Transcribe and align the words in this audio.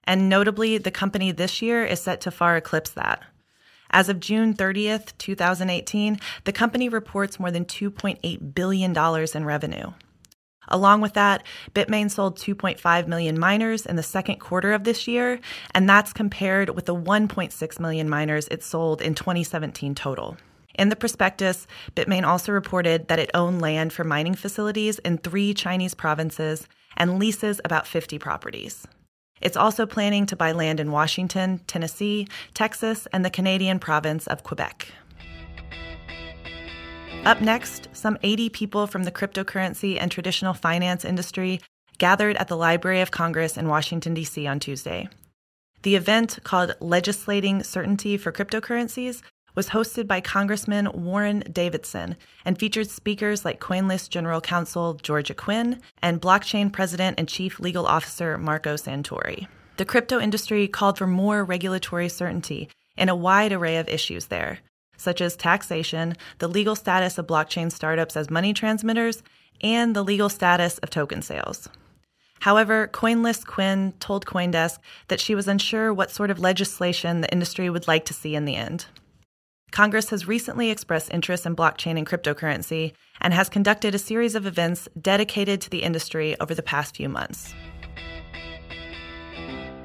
And 0.05 0.29
notably, 0.29 0.77
the 0.77 0.91
company 0.91 1.33
this 1.33 1.61
year 1.61 1.83
is 1.83 1.99
set 1.99 2.21
to 2.21 2.31
far 2.31 2.55
eclipse 2.55 2.91
that. 2.91 3.21
As 3.91 4.09
of 4.09 4.19
June 4.19 4.53
30th, 4.53 5.17
2018, 5.17 6.19
the 6.43 6.51
company 6.51 6.89
reports 6.89 7.39
more 7.39 7.51
than 7.51 7.65
$2.8 7.65 8.53
billion 8.53 8.95
in 9.35 9.45
revenue. 9.45 9.91
Along 10.69 11.01
with 11.01 11.13
that, 11.13 11.43
Bitmain 11.73 12.11
sold 12.11 12.37
2.5 12.37 13.07
million 13.07 13.39
miners 13.39 13.85
in 13.85 13.95
the 13.95 14.03
second 14.03 14.39
quarter 14.39 14.71
of 14.71 14.83
this 14.83 15.07
year, 15.07 15.39
and 15.73 15.89
that's 15.89 16.13
compared 16.13 16.69
with 16.69 16.85
the 16.85 16.95
1.6 16.95 17.79
million 17.79 18.07
miners 18.07 18.47
it 18.49 18.63
sold 18.63 19.01
in 19.01 19.15
2017 19.15 19.95
total. 19.95 20.37
In 20.75 20.89
the 20.89 20.95
prospectus, 20.95 21.65
Bitmain 21.95 22.25
also 22.25 22.51
reported 22.51 23.07
that 23.07 23.19
it 23.19 23.31
owned 23.33 23.61
land 23.61 23.91
for 23.91 24.03
mining 24.03 24.35
facilities 24.35 24.99
in 24.99 25.17
three 25.17 25.53
Chinese 25.53 25.95
provinces 25.95 26.67
and 26.95 27.19
leases 27.19 27.59
about 27.65 27.87
50 27.87 28.19
properties. 28.19 28.87
It's 29.41 29.57
also 29.57 29.85
planning 29.85 30.25
to 30.27 30.35
buy 30.35 30.51
land 30.51 30.79
in 30.79 30.91
Washington, 30.91 31.59
Tennessee, 31.67 32.27
Texas, 32.53 33.07
and 33.13 33.23
the 33.23 33.29
Canadian 33.29 33.79
province 33.79 34.27
of 34.27 34.43
Quebec. 34.43 34.91
Up 37.25 37.41
next, 37.41 37.89
some 37.91 38.17
80 38.23 38.49
people 38.49 38.87
from 38.87 39.03
the 39.03 39.11
cryptocurrency 39.11 39.97
and 39.99 40.09
traditional 40.09 40.53
finance 40.53 41.03
industry 41.03 41.59
gathered 41.97 42.37
at 42.37 42.47
the 42.47 42.55
Library 42.55 43.01
of 43.01 43.11
Congress 43.11 43.57
in 43.57 43.67
Washington, 43.67 44.13
D.C. 44.13 44.47
on 44.47 44.59
Tuesday. 44.59 45.09
The 45.83 45.95
event, 45.95 46.39
called 46.43 46.75
Legislating 46.79 47.63
Certainty 47.63 48.17
for 48.17 48.31
Cryptocurrencies, 48.31 49.21
was 49.59 49.67
hosted 49.67 50.07
by 50.07 50.21
Congressman 50.21 50.89
Warren 50.93 51.43
Davidson 51.51 52.15
and 52.45 52.57
featured 52.57 52.89
speakers 52.89 53.43
like 53.43 53.59
CoinList 53.59 54.09
General 54.09 54.39
Counsel 54.39 54.93
Georgia 54.93 55.33
Quinn 55.33 55.81
and 56.01 56.21
blockchain 56.21 56.71
President 56.71 57.19
and 57.19 57.27
Chief 57.27 57.59
Legal 57.59 57.85
Officer 57.85 58.37
Marco 58.37 58.75
Santori. 58.75 59.47
The 59.75 59.83
crypto 59.83 60.17
industry 60.17 60.69
called 60.69 60.97
for 60.97 61.07
more 61.07 61.43
regulatory 61.43 62.07
certainty 62.07 62.69
in 62.95 63.09
a 63.09 63.15
wide 63.17 63.51
array 63.51 63.75
of 63.75 63.89
issues 63.89 64.27
there, 64.27 64.59
such 64.95 65.19
as 65.19 65.35
taxation, 65.35 66.15
the 66.37 66.47
legal 66.47 66.77
status 66.77 67.17
of 67.17 67.27
blockchain 67.27 67.69
startups 67.69 68.15
as 68.15 68.29
money 68.29 68.53
transmitters, 68.53 69.23
and 69.59 69.93
the 69.93 70.05
legal 70.05 70.29
status 70.29 70.77
of 70.77 70.89
token 70.89 71.21
sales. 71.21 71.67
However, 72.39 72.89
CoinList 72.93 73.45
Quinn 73.45 73.91
told 73.99 74.25
Coindesk 74.25 74.79
that 75.09 75.19
she 75.19 75.35
was 75.35 75.49
unsure 75.49 75.93
what 75.93 76.11
sort 76.11 76.31
of 76.31 76.39
legislation 76.39 77.19
the 77.19 77.29
industry 77.29 77.69
would 77.69 77.89
like 77.89 78.05
to 78.05 78.13
see 78.13 78.35
in 78.35 78.45
the 78.45 78.55
end. 78.55 78.85
Congress 79.71 80.09
has 80.09 80.27
recently 80.27 80.71
expressed 80.71 81.13
interest 81.13 81.45
in 81.45 81.55
blockchain 81.55 81.97
and 81.97 82.07
cryptocurrency 82.07 82.93
and 83.21 83.33
has 83.33 83.49
conducted 83.49 83.93
a 83.93 83.99
series 83.99 84.35
of 84.35 84.45
events 84.45 84.87
dedicated 84.99 85.61
to 85.61 85.69
the 85.69 85.83
industry 85.83 86.35
over 86.39 86.55
the 86.55 86.63
past 86.63 86.95
few 86.95 87.07
months. 87.07 87.53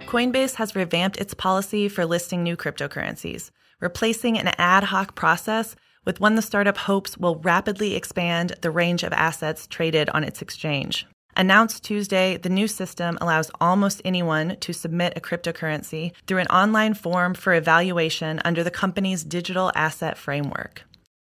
Coinbase 0.07 0.55
has 0.55 0.77
revamped 0.77 1.17
its 1.17 1.35
policy 1.35 1.89
for 1.89 2.07
listing 2.07 2.43
new 2.43 2.57
cryptocurrencies, 2.57 3.51
replacing 3.81 4.39
an 4.39 4.49
ad 4.59 4.85
hoc 4.85 5.15
process 5.15 5.75
with 6.05 6.21
one 6.21 6.35
the 6.35 6.43
startup 6.43 6.77
hopes 6.77 7.19
will 7.19 7.37
rapidly 7.37 7.95
expand 7.95 8.55
the 8.61 8.71
range 8.71 9.03
of 9.03 9.13
assets 9.13 9.67
traded 9.67 10.09
on 10.11 10.23
its 10.23 10.41
exchange. 10.41 11.07
Announced 11.37 11.83
Tuesday, 11.83 12.37
the 12.37 12.49
new 12.49 12.69
system 12.69 13.19
allows 13.21 13.51
almost 13.61 14.01
anyone 14.05 14.57
to 14.61 14.73
submit 14.73 15.15
a 15.17 15.21
cryptocurrency 15.21 16.13
through 16.27 16.39
an 16.39 16.47
online 16.47 16.95
form 16.95 17.35
for 17.35 17.55
evaluation 17.55 18.41
under 18.45 18.63
the 18.63 18.71
company's 18.71 19.25
digital 19.25 19.73
asset 19.75 20.17
framework. 20.17 20.85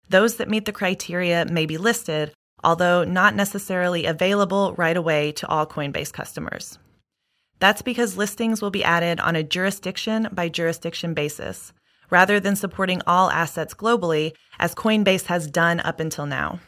Those 0.09 0.37
that 0.37 0.51
meet 0.51 0.65
the 0.65 0.73
criteria 0.73 1.47
may 1.47 1.65
be 1.65 1.79
listed, 1.79 2.33
although 2.65 3.05
not 3.05 3.37
necessarily 3.37 4.05
available 4.05 4.75
right 4.77 4.97
away 4.97 5.31
to 5.33 5.47
all 5.47 5.65
Coinbase 5.65 6.13
customers. 6.13 6.79
That's 7.61 7.83
because 7.83 8.17
listings 8.17 8.61
will 8.61 8.71
be 8.71 8.83
added 8.83 9.21
on 9.21 9.37
a 9.37 9.45
jurisdiction 9.45 10.29
by 10.33 10.49
jurisdiction 10.49 11.15
basis, 11.15 11.73
rather 12.11 12.41
than 12.41 12.57
supporting 12.57 13.01
all 13.07 13.31
assets 13.31 13.75
globally, 13.75 14.33
as 14.59 14.75
Coinbase 14.75 15.27
has 15.27 15.47
done 15.49 15.79
up 15.81 16.01
until 16.01 16.27
now. 16.27 16.59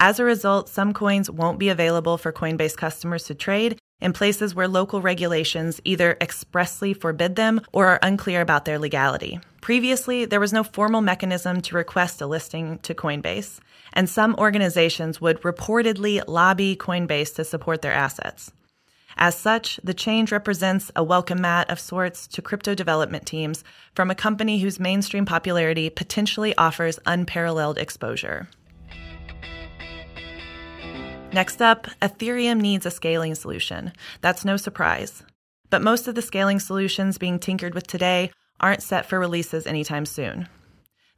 As 0.00 0.20
a 0.20 0.24
result, 0.24 0.68
some 0.68 0.94
coins 0.94 1.28
won't 1.28 1.58
be 1.58 1.70
available 1.70 2.18
for 2.18 2.32
Coinbase 2.32 2.76
customers 2.76 3.24
to 3.24 3.34
trade 3.34 3.80
in 4.00 4.12
places 4.12 4.54
where 4.54 4.68
local 4.68 5.02
regulations 5.02 5.80
either 5.84 6.16
expressly 6.20 6.94
forbid 6.94 7.34
them 7.34 7.60
or 7.72 7.88
are 7.88 7.98
unclear 8.00 8.40
about 8.40 8.64
their 8.64 8.78
legality. 8.78 9.40
Previously, 9.60 10.24
there 10.24 10.38
was 10.38 10.52
no 10.52 10.62
formal 10.62 11.00
mechanism 11.00 11.60
to 11.62 11.74
request 11.74 12.20
a 12.20 12.28
listing 12.28 12.78
to 12.78 12.94
Coinbase, 12.94 13.58
and 13.92 14.08
some 14.08 14.36
organizations 14.36 15.20
would 15.20 15.42
reportedly 15.42 16.22
lobby 16.28 16.76
Coinbase 16.76 17.34
to 17.34 17.44
support 17.44 17.82
their 17.82 17.92
assets. 17.92 18.52
As 19.16 19.34
such, 19.34 19.80
the 19.82 19.94
change 19.94 20.30
represents 20.30 20.92
a 20.94 21.02
welcome 21.02 21.40
mat 21.40 21.68
of 21.68 21.80
sorts 21.80 22.28
to 22.28 22.40
crypto 22.40 22.76
development 22.76 23.26
teams 23.26 23.64
from 23.96 24.12
a 24.12 24.14
company 24.14 24.60
whose 24.60 24.78
mainstream 24.78 25.26
popularity 25.26 25.90
potentially 25.90 26.56
offers 26.56 27.00
unparalleled 27.04 27.78
exposure. 27.78 28.48
Next 31.32 31.60
up, 31.60 31.86
Ethereum 32.00 32.60
needs 32.60 32.86
a 32.86 32.90
scaling 32.90 33.34
solution. 33.34 33.92
That's 34.22 34.46
no 34.46 34.56
surprise. 34.56 35.22
But 35.68 35.82
most 35.82 36.08
of 36.08 36.14
the 36.14 36.22
scaling 36.22 36.58
solutions 36.58 37.18
being 37.18 37.38
tinkered 37.38 37.74
with 37.74 37.86
today 37.86 38.30
aren't 38.60 38.82
set 38.82 39.06
for 39.06 39.20
releases 39.20 39.66
anytime 39.66 40.06
soon. 40.06 40.48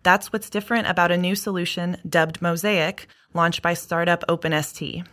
That's 0.02 0.32
what's 0.32 0.50
different 0.50 0.88
about 0.88 1.12
a 1.12 1.16
new 1.16 1.34
solution 1.34 1.96
dubbed 2.08 2.42
Mosaic, 2.42 3.06
launched 3.34 3.62
by 3.62 3.74
startup 3.74 4.24
OpenST. 4.28 5.06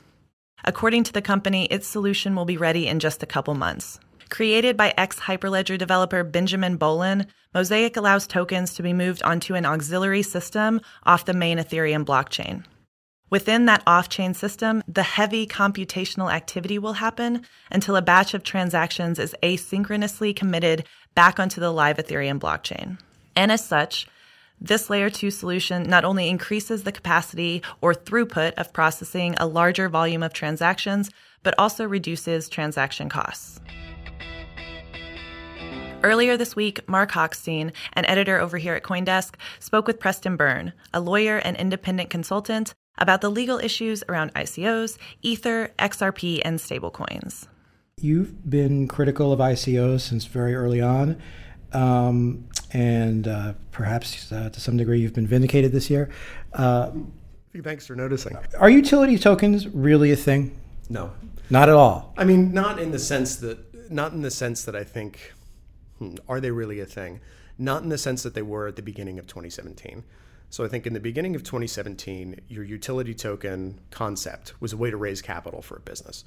According 0.66 1.04
to 1.04 1.14
the 1.14 1.22
company, 1.22 1.66
its 1.66 1.88
solution 1.88 2.36
will 2.36 2.46
be 2.46 2.58
ready 2.58 2.88
in 2.88 3.00
just 3.00 3.22
a 3.22 3.28
couple 3.28 3.54
months. 3.54 4.00
Created 4.30 4.76
by 4.76 4.94
ex 4.98 5.20
Hyperledger 5.20 5.78
developer 5.78 6.24
Benjamin 6.24 6.78
Bollen, 6.78 7.28
Mosaic 7.54 7.98
allows 7.98 8.28
tokens 8.28 8.74
to 8.74 8.84
be 8.84 8.94
moved 8.94 9.22
onto 9.22 9.54
an 9.54 9.66
auxiliary 9.66 10.24
system 10.24 10.82
off 11.06 11.26
the 11.26 11.34
main 11.34 11.60
Ethereum 11.60 12.04
blockchain. 12.04 12.64
Within 13.30 13.66
that 13.66 13.84
off 13.86 14.08
chain 14.08 14.34
system, 14.34 14.82
the 14.88 15.04
heavy 15.04 15.46
computational 15.46 16.32
activity 16.32 16.80
will 16.80 16.94
happen 16.94 17.46
until 17.70 17.98
a 17.98 18.02
batch 18.02 18.34
of 18.34 18.44
transactions 18.44 19.20
is 19.20 19.36
asynchronously 19.44 20.34
committed 20.34 20.86
back 21.14 21.40
onto 21.40 21.60
the 21.60 21.72
live 21.72 21.98
Ethereum 21.98 22.40
blockchain. 22.40 23.00
And 23.36 23.52
as 23.52 23.66
such, 23.66 24.08
this 24.62 24.90
layer 24.90 25.10
2 25.10 25.30
solution 25.30 25.84
not 25.84 26.06
only 26.06 26.30
increases 26.30 26.84
the 26.84 26.92
capacity 26.92 27.62
or 27.82 27.94
throughput 27.94 28.54
of 28.54 28.74
processing 28.74 29.36
a 29.38 29.46
larger 29.46 29.90
volume 29.90 30.24
of 30.24 30.34
transactions, 30.34 31.12
but 31.44 31.54
also 31.58 31.86
reduces 31.86 32.50
transaction 32.50 33.10
costs. 33.10 33.60
Earlier 36.04 36.38
this 36.38 36.56
week, 36.56 36.88
Marc 36.88 37.12
Hochstein, 37.12 37.74
an 37.94 38.06
editor 38.06 38.40
over 38.40 38.58
here 38.58 38.76
at 38.76 38.84
Coindesk, 38.84 39.36
spoke 39.60 39.86
with 39.86 40.00
Preston 40.00 40.38
Byrne, 40.38 40.72
a 40.94 41.02
lawyer 41.02 41.38
and 41.38 41.58
independent 41.58 42.10
consultant, 42.10 42.74
about 42.98 43.22
the 43.22 43.30
legal 43.30 43.60
issues 43.60 44.04
around 44.10 44.34
ICOs, 44.34 44.98
Ether, 45.22 45.72
XRP, 45.80 46.42
and 46.44 46.60
stablecoins. 46.60 47.48
You've 48.00 48.50
been 48.50 48.88
critical 48.88 49.32
of 49.32 49.40
ICOs 49.40 50.02
since 50.02 50.26
very 50.26 50.54
early 50.54 50.82
on, 50.82 51.20
um, 51.74 52.48
and 52.72 53.28
uh, 53.28 53.54
perhaps 53.72 54.32
uh, 54.32 54.50
to 54.50 54.60
some 54.60 54.78
degree 54.78 55.00
you've 55.00 55.16
been 55.16 55.28
vindicated 55.28 55.72
this 55.72 55.90
year. 55.90 56.10
Uh, 56.54 56.92
Thanks 57.64 57.88
for 57.88 57.96
noticing. 57.96 58.38
Are 58.60 58.70
utility 58.70 59.18
tokens 59.18 59.68
really 59.68 60.12
a 60.12 60.16
thing? 60.16 60.60
No, 60.90 61.12
not 61.50 61.70
at 61.70 61.76
all. 61.76 62.14
I 62.18 62.24
mean, 62.24 62.54
not 62.54 62.80
in 62.80 62.92
the 62.92 63.00
sense 63.00 63.38
that, 63.38 63.92
not 63.92 64.14
in 64.14 64.22
the 64.22 64.32
sense 64.32 64.64
that 64.66 64.76
I 64.76 64.84
think, 64.84 65.34
hmm, 65.98 66.16
are 66.30 66.40
they 66.40 66.52
really 66.52 66.80
a 66.80 66.86
thing? 66.86 67.20
Not 67.58 67.82
in 67.82 67.90
the 67.90 67.98
sense 67.98 68.22
that 68.24 68.36
they 68.36 68.44
were 68.44 68.68
at 68.68 68.76
the 68.76 68.82
beginning 68.82 69.18
of 69.18 69.26
2017. 69.26 70.04
So 70.50 70.64
I 70.64 70.68
think 70.68 70.88
in 70.88 70.94
the 70.94 71.00
beginning 71.00 71.36
of 71.36 71.44
2017, 71.44 72.40
your 72.48 72.64
utility 72.64 73.14
token 73.14 73.80
concept 73.92 74.54
was 74.60 74.74
a 74.74 74.78
way 74.78 74.90
to 74.90 74.98
raise 74.98 75.22
capital 75.22 75.62
for 75.62 75.78
a 75.78 75.82
business, 75.82 76.24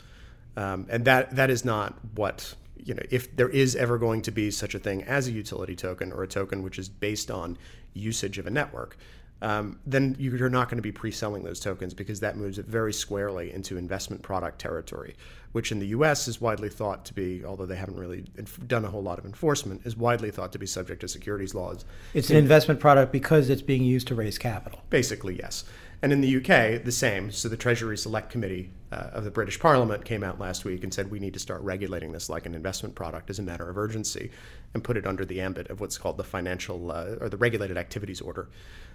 um, 0.57 0.87
and 0.91 1.05
that 1.07 1.37
that 1.37 1.51
is 1.51 1.65
not 1.65 1.95
what 2.15 2.55
you 2.77 2.95
know. 2.95 3.03
If 3.11 3.35
there 3.35 3.49
is 3.49 3.75
ever 3.77 3.99
going 3.99 4.23
to 4.23 4.31
be 4.31 4.51
such 4.51 4.75
a 4.75 4.79
thing 4.79 5.03
as 5.05 5.27
a 5.27 5.33
utility 5.33 5.75
token 5.75 6.13
or 6.13 6.23
a 6.23 6.29
token 6.29 6.63
which 6.63 6.79
is 6.79 6.89
based 6.89 7.31
on 7.31 7.57
usage 7.95 8.39
of 8.39 8.47
a 8.47 8.51
network, 8.51 8.97
um, 9.43 9.79
then 9.87 10.17
you're 10.19 10.51
not 10.51 10.69
going 10.69 10.77
to 10.77 10.83
be 10.83 10.93
pre-selling 10.93 11.43
those 11.43 11.61
tokens 11.61 11.95
because 11.95 12.21
that 12.21 12.37
moves 12.37 12.59
it 12.59 12.67
very 12.67 12.93
squarely 12.93 13.53
into 13.53 13.79
investment 13.79 14.23
product 14.23 14.59
territory, 14.59 15.17
which 15.53 15.73
in 15.73 15.79
the 15.79 15.87
U.S. 15.89 16.29
is 16.29 16.41
widely 16.41 16.69
thought 16.69 17.05
to 17.07 17.15
be, 17.15 17.45
although 17.45 17.67
they 17.67 17.77
haven't 17.77 17.99
really 17.99 18.25
done 18.67 18.85
a 18.85 18.89
whole 18.89 19.03
lot 19.03 19.19
of 19.19 19.25
enforcement, 19.25 19.83
is 19.85 19.97
widely 19.97 20.31
thought 20.31 20.53
to 20.53 20.59
be 20.59 20.67
subject 20.67 21.01
to 21.01 21.09
securities 21.09 21.55
laws. 21.55 21.85
It's 22.15 22.31
an 22.31 22.37
investment 22.37 22.79
product 22.79 23.13
because 23.13 23.51
it's 23.51 23.63
being 23.63 23.83
used 23.83 24.07
to 24.09 24.15
raise 24.15 24.39
capital. 24.39 24.83
Basically, 24.91 25.37
yes. 25.39 25.65
And 26.03 26.13
in 26.13 26.21
the 26.21 26.37
UK, 26.37 26.83
the 26.83 26.93
same. 26.93 27.31
So 27.31 27.49
the 27.49 27.57
Treasury 27.57 27.99
Select 27.99 28.31
Committee 28.31 28.71
uh, 28.91 29.11
of 29.13 29.25
the 29.25 29.31
British 29.31 29.61
Parliament 29.61 30.05
came 30.05 30.25
out 30.25 30.39
last 30.39 30.65
week 30.65 30.83
and 30.83 30.95
said 30.95 31.11
we 31.11 31.19
need 31.19 31.35
to 31.35 31.41
start 31.41 31.61
regulating 31.63 32.13
this 32.13 32.31
like 32.31 32.47
an 32.47 32.55
investment 32.55 32.95
product 32.95 33.29
as 33.29 33.39
a 33.39 33.43
matter 33.43 33.69
of 33.69 33.77
urgency 33.77 34.31
and 34.73 34.83
put 34.83 34.97
it 34.97 35.07
under 35.07 35.25
the 35.25 35.41
ambit 35.41 35.69
of 35.69 35.81
what's 35.81 35.99
called 35.99 36.17
the 36.17 36.25
financial 36.25 36.91
uh, 36.91 37.17
or 37.21 37.29
the 37.29 37.37
regulated 37.37 37.77
activities 37.77 38.21
order. 38.21 38.49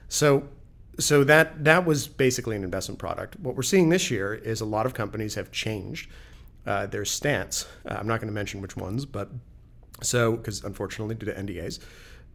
So 0.07 0.47
so 0.97 1.23
that 1.25 1.63
that 1.65 1.85
was 1.85 2.07
basically 2.07 2.55
an 2.55 2.63
investment 2.63 2.99
product. 2.99 3.39
What 3.39 3.55
we're 3.55 3.63
seeing 3.63 3.89
this 3.89 4.09
year 4.09 4.33
is 4.33 4.61
a 4.61 4.65
lot 4.65 4.85
of 4.85 4.93
companies 4.93 5.35
have 5.35 5.51
changed 5.51 6.09
uh, 6.65 6.85
their 6.87 7.05
stance. 7.05 7.67
Uh, 7.85 7.95
I'm 7.99 8.07
not 8.07 8.19
going 8.19 8.27
to 8.27 8.33
mention 8.33 8.61
which 8.61 8.75
ones, 8.75 9.05
but 9.05 9.29
so 10.01 10.35
because 10.35 10.63
unfortunately 10.63 11.15
due 11.15 11.27
to 11.27 11.33
NDAs, 11.33 11.79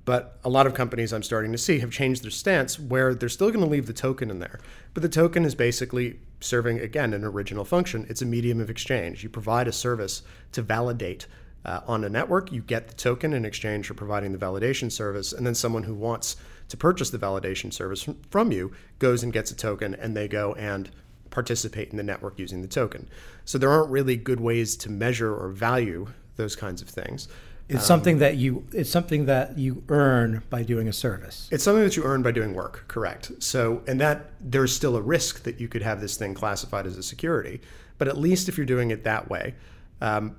but 0.05 0.38
a 0.44 0.49
lot 0.49 0.67
of 0.67 0.75
companies 0.75 1.12
I'm 1.12 1.23
starting 1.23 1.53
to 1.53 1.59
see 1.59 1.79
have 1.81 1.91
changed 1.91 2.25
their 2.25 2.31
stance 2.31 2.79
where 2.79 3.15
they're 3.15 3.29
still 3.29 3.50
going 3.50 3.65
to 3.65 3.71
leave 3.71 3.87
the 3.87 3.93
token 3.93 4.31
in 4.31 4.38
there, 4.38 4.61
but 4.94 5.03
the 5.03 5.09
token 5.09 5.44
is 5.44 5.55
basically 5.55 6.19
serving 6.41 6.81
again 6.81 7.12
an 7.12 7.25
original 7.25 7.65
function. 7.65 8.06
It's 8.09 8.23
a 8.23 8.27
medium 8.27 8.61
of 8.61 8.71
exchange. 8.71 9.23
You 9.23 9.29
provide 9.29 9.69
a 9.69 9.73
service 9.73 10.23
to 10.53 10.62
validate 10.62 11.26
uh, 11.65 11.81
on 11.87 12.05
a 12.05 12.09
network. 12.09 12.50
You 12.50 12.62
get 12.62 12.88
the 12.88 12.94
token 12.94 13.33
in 13.33 13.44
exchange 13.44 13.87
for 13.87 13.94
providing 13.94 14.33
the 14.33 14.38
validation 14.38 14.91
service, 14.91 15.33
and 15.33 15.47
then 15.47 15.55
someone 15.55 15.83
who 15.83 15.94
wants 15.94 16.37
to 16.69 16.76
purchase 16.76 17.11
the 17.11 17.19
validation 17.19 17.73
service 17.73 18.09
from 18.31 18.53
you 18.53 18.73
goes 18.99 19.23
and 19.23 19.33
gets 19.33 19.50
a 19.50 19.56
token, 19.56 19.94
and 19.94 20.17
they 20.17 20.29
go 20.29 20.55
and 20.55 20.91
participate 21.31 21.91
in 21.91 21.97
the 21.97 22.03
network 22.03 22.38
using 22.38 22.62
the 22.62 22.69
token. 22.69 23.09
So 23.44 23.59
there 23.59 23.71
aren't 23.71 23.91
really 23.91 24.17
good 24.17 24.41
ways 24.41 24.77
to 24.79 24.91
measure 24.91 25.35
or 25.35 25.49
value 25.49 26.09
those 26.37 26.56
kinds 26.56 26.82
of 26.82 26.88
things. 26.88 27.29
It's 27.69 27.85
um, 27.85 27.87
something 27.87 28.19
that 28.19 28.37
you 28.37 28.67
it's 28.73 28.91
something 28.91 29.27
that 29.27 29.56
you 29.56 29.85
earn 29.88 30.43
by 30.50 30.65
doing 30.65 30.88
a 30.88 30.93
service. 30.93 31.49
It's 31.53 31.62
something 31.62 31.85
that 31.85 31.97
you 31.97 32.03
earn 32.03 32.23
by 32.23 32.32
doing 32.32 32.53
work, 32.53 32.85
correct. 32.88 33.31
So 33.38 33.82
and 33.87 34.00
that 34.00 34.32
there's 34.41 34.75
still 34.75 34.97
a 34.97 35.03
risk 35.03 35.44
that 35.44 35.61
you 35.61 35.69
could 35.69 35.82
have 35.82 36.00
this 36.00 36.17
thing 36.17 36.35
classified 36.35 36.87
as 36.87 36.99
a 36.99 37.03
security, 37.03 37.61
but 37.97 38.09
at 38.09 38.19
least 38.19 38.49
if 38.49 38.56
you're 38.56 38.67
doing 38.67 38.91
it 38.91 39.05
that 39.05 39.31
way, 39.31 39.55
um, 40.00 40.35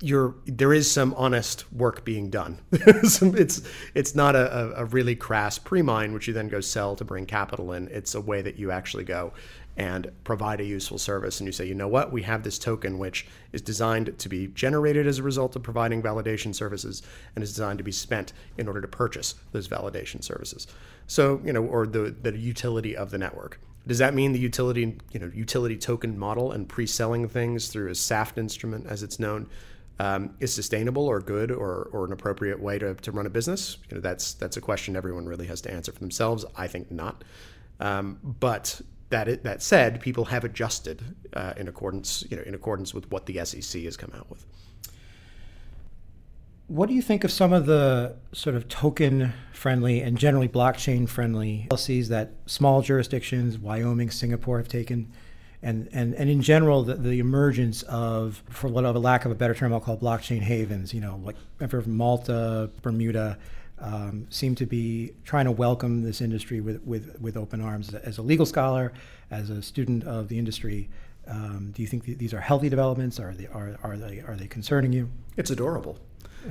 you're 0.00 0.36
there 0.46 0.72
is 0.72 0.88
some 0.88 1.12
honest 1.14 1.70
work 1.72 2.04
being 2.04 2.30
done. 2.30 2.60
it's 2.70 3.62
it's 3.94 4.14
not 4.14 4.36
a, 4.36 4.80
a 4.80 4.84
really 4.84 5.16
crass 5.16 5.58
pre-mine 5.58 6.12
which 6.12 6.28
you 6.28 6.34
then 6.34 6.48
go 6.48 6.60
sell 6.60 6.94
to 6.94 7.04
bring 7.04 7.26
capital 7.26 7.72
in. 7.72 7.88
It's 7.88 8.14
a 8.14 8.20
way 8.20 8.42
that 8.42 8.60
you 8.60 8.70
actually 8.70 9.04
go 9.04 9.32
and 9.76 10.10
provide 10.24 10.60
a 10.60 10.64
useful 10.64 10.98
service 10.98 11.38
and 11.38 11.46
you 11.46 11.52
say, 11.52 11.66
you 11.66 11.74
know 11.74 11.88
what, 11.88 12.10
we 12.10 12.22
have 12.22 12.42
this 12.42 12.58
token 12.58 12.98
which 12.98 13.26
is 13.52 13.60
designed 13.60 14.18
to 14.18 14.28
be 14.28 14.46
generated 14.48 15.06
as 15.06 15.18
a 15.18 15.22
result 15.22 15.54
of 15.54 15.62
providing 15.62 16.02
validation 16.02 16.54
services 16.54 17.02
and 17.34 17.44
is 17.44 17.50
designed 17.50 17.78
to 17.78 17.84
be 17.84 17.92
spent 17.92 18.32
in 18.56 18.68
order 18.68 18.80
to 18.80 18.88
purchase 18.88 19.34
those 19.52 19.68
validation 19.68 20.24
services. 20.24 20.66
So, 21.06 21.40
you 21.44 21.52
know, 21.52 21.64
or 21.64 21.86
the, 21.86 22.14
the 22.22 22.36
utility 22.36 22.96
of 22.96 23.10
the 23.10 23.18
network. 23.18 23.60
Does 23.86 23.98
that 23.98 24.14
mean 24.14 24.32
the 24.32 24.40
utility, 24.40 24.98
you 25.12 25.20
know, 25.20 25.30
utility 25.32 25.76
token 25.76 26.18
model 26.18 26.50
and 26.52 26.68
pre-selling 26.68 27.28
things 27.28 27.68
through 27.68 27.90
a 27.90 27.94
SAFT 27.94 28.38
instrument, 28.38 28.86
as 28.86 29.02
it's 29.04 29.20
known, 29.20 29.48
um, 29.98 30.34
is 30.40 30.52
sustainable 30.52 31.06
or 31.06 31.20
good 31.20 31.50
or, 31.52 31.88
or 31.92 32.04
an 32.04 32.12
appropriate 32.12 32.60
way 32.60 32.78
to, 32.78 32.94
to 32.94 33.12
run 33.12 33.26
a 33.26 33.30
business? 33.30 33.78
You 33.88 33.96
know, 33.96 34.00
that's 34.00 34.34
that's 34.34 34.56
a 34.56 34.60
question 34.60 34.96
everyone 34.96 35.26
really 35.26 35.46
has 35.46 35.60
to 35.62 35.72
answer 35.72 35.92
for 35.92 36.00
themselves. 36.00 36.44
I 36.56 36.66
think 36.66 36.90
not. 36.90 37.22
Um, 37.78 38.18
but 38.22 38.80
that 39.10 39.28
it, 39.28 39.44
that 39.44 39.62
said, 39.62 40.00
people 40.00 40.26
have 40.26 40.44
adjusted 40.44 41.02
uh, 41.32 41.54
in 41.56 41.68
accordance, 41.68 42.24
you 42.28 42.36
know, 42.36 42.42
in 42.42 42.54
accordance 42.54 42.92
with 42.92 43.10
what 43.10 43.26
the 43.26 43.44
SEC 43.44 43.82
has 43.82 43.96
come 43.96 44.12
out 44.16 44.28
with. 44.28 44.44
What 46.68 46.88
do 46.88 46.94
you 46.94 47.02
think 47.02 47.22
of 47.22 47.30
some 47.30 47.52
of 47.52 47.66
the 47.66 48.16
sort 48.32 48.56
of 48.56 48.66
token 48.66 49.32
friendly 49.52 50.00
and 50.00 50.18
generally 50.18 50.48
blockchain 50.48 51.08
friendly 51.08 51.66
policies 51.70 52.08
that 52.08 52.32
small 52.46 52.82
jurisdictions, 52.82 53.56
Wyoming, 53.56 54.10
Singapore, 54.10 54.58
have 54.58 54.66
taken? 54.66 55.12
And, 55.62 55.88
and, 55.92 56.14
and 56.14 56.28
in 56.28 56.42
general, 56.42 56.82
the, 56.82 56.96
the 56.96 57.20
emergence 57.20 57.82
of, 57.84 58.42
for 58.50 58.68
what 58.68 58.84
of 58.84 58.96
a 58.96 58.98
lack 58.98 59.24
of 59.24 59.30
a 59.30 59.34
better 59.36 59.54
term, 59.54 59.72
I'll 59.72 59.80
call 59.80 59.96
blockchain 59.96 60.40
havens, 60.40 60.92
you 60.92 61.00
know, 61.00 61.20
like 61.24 61.36
Malta, 61.86 62.70
Bermuda, 62.82 63.38
um, 63.78 64.26
seem 64.30 64.54
to 64.56 64.66
be 64.66 65.12
trying 65.24 65.44
to 65.44 65.52
welcome 65.52 66.02
this 66.02 66.20
industry 66.20 66.60
with, 66.60 66.82
with, 66.82 67.20
with 67.20 67.36
open 67.36 67.60
arms. 67.60 67.92
As 67.94 68.18
a 68.18 68.22
legal 68.22 68.46
scholar, 68.46 68.92
as 69.30 69.50
a 69.50 69.62
student 69.62 70.04
of 70.04 70.28
the 70.28 70.38
industry, 70.38 70.88
um, 71.28 71.72
do 71.74 71.82
you 71.82 71.88
think 71.88 72.04
th- 72.04 72.18
these 72.18 72.32
are 72.32 72.40
healthy 72.40 72.68
developments? 72.68 73.18
Are 73.20 73.34
they, 73.34 73.46
are, 73.48 73.76
are, 73.82 73.96
they, 73.96 74.20
are 74.20 74.36
they 74.36 74.46
concerning 74.46 74.92
you? 74.92 75.10
It's 75.36 75.50
adorable. 75.50 75.98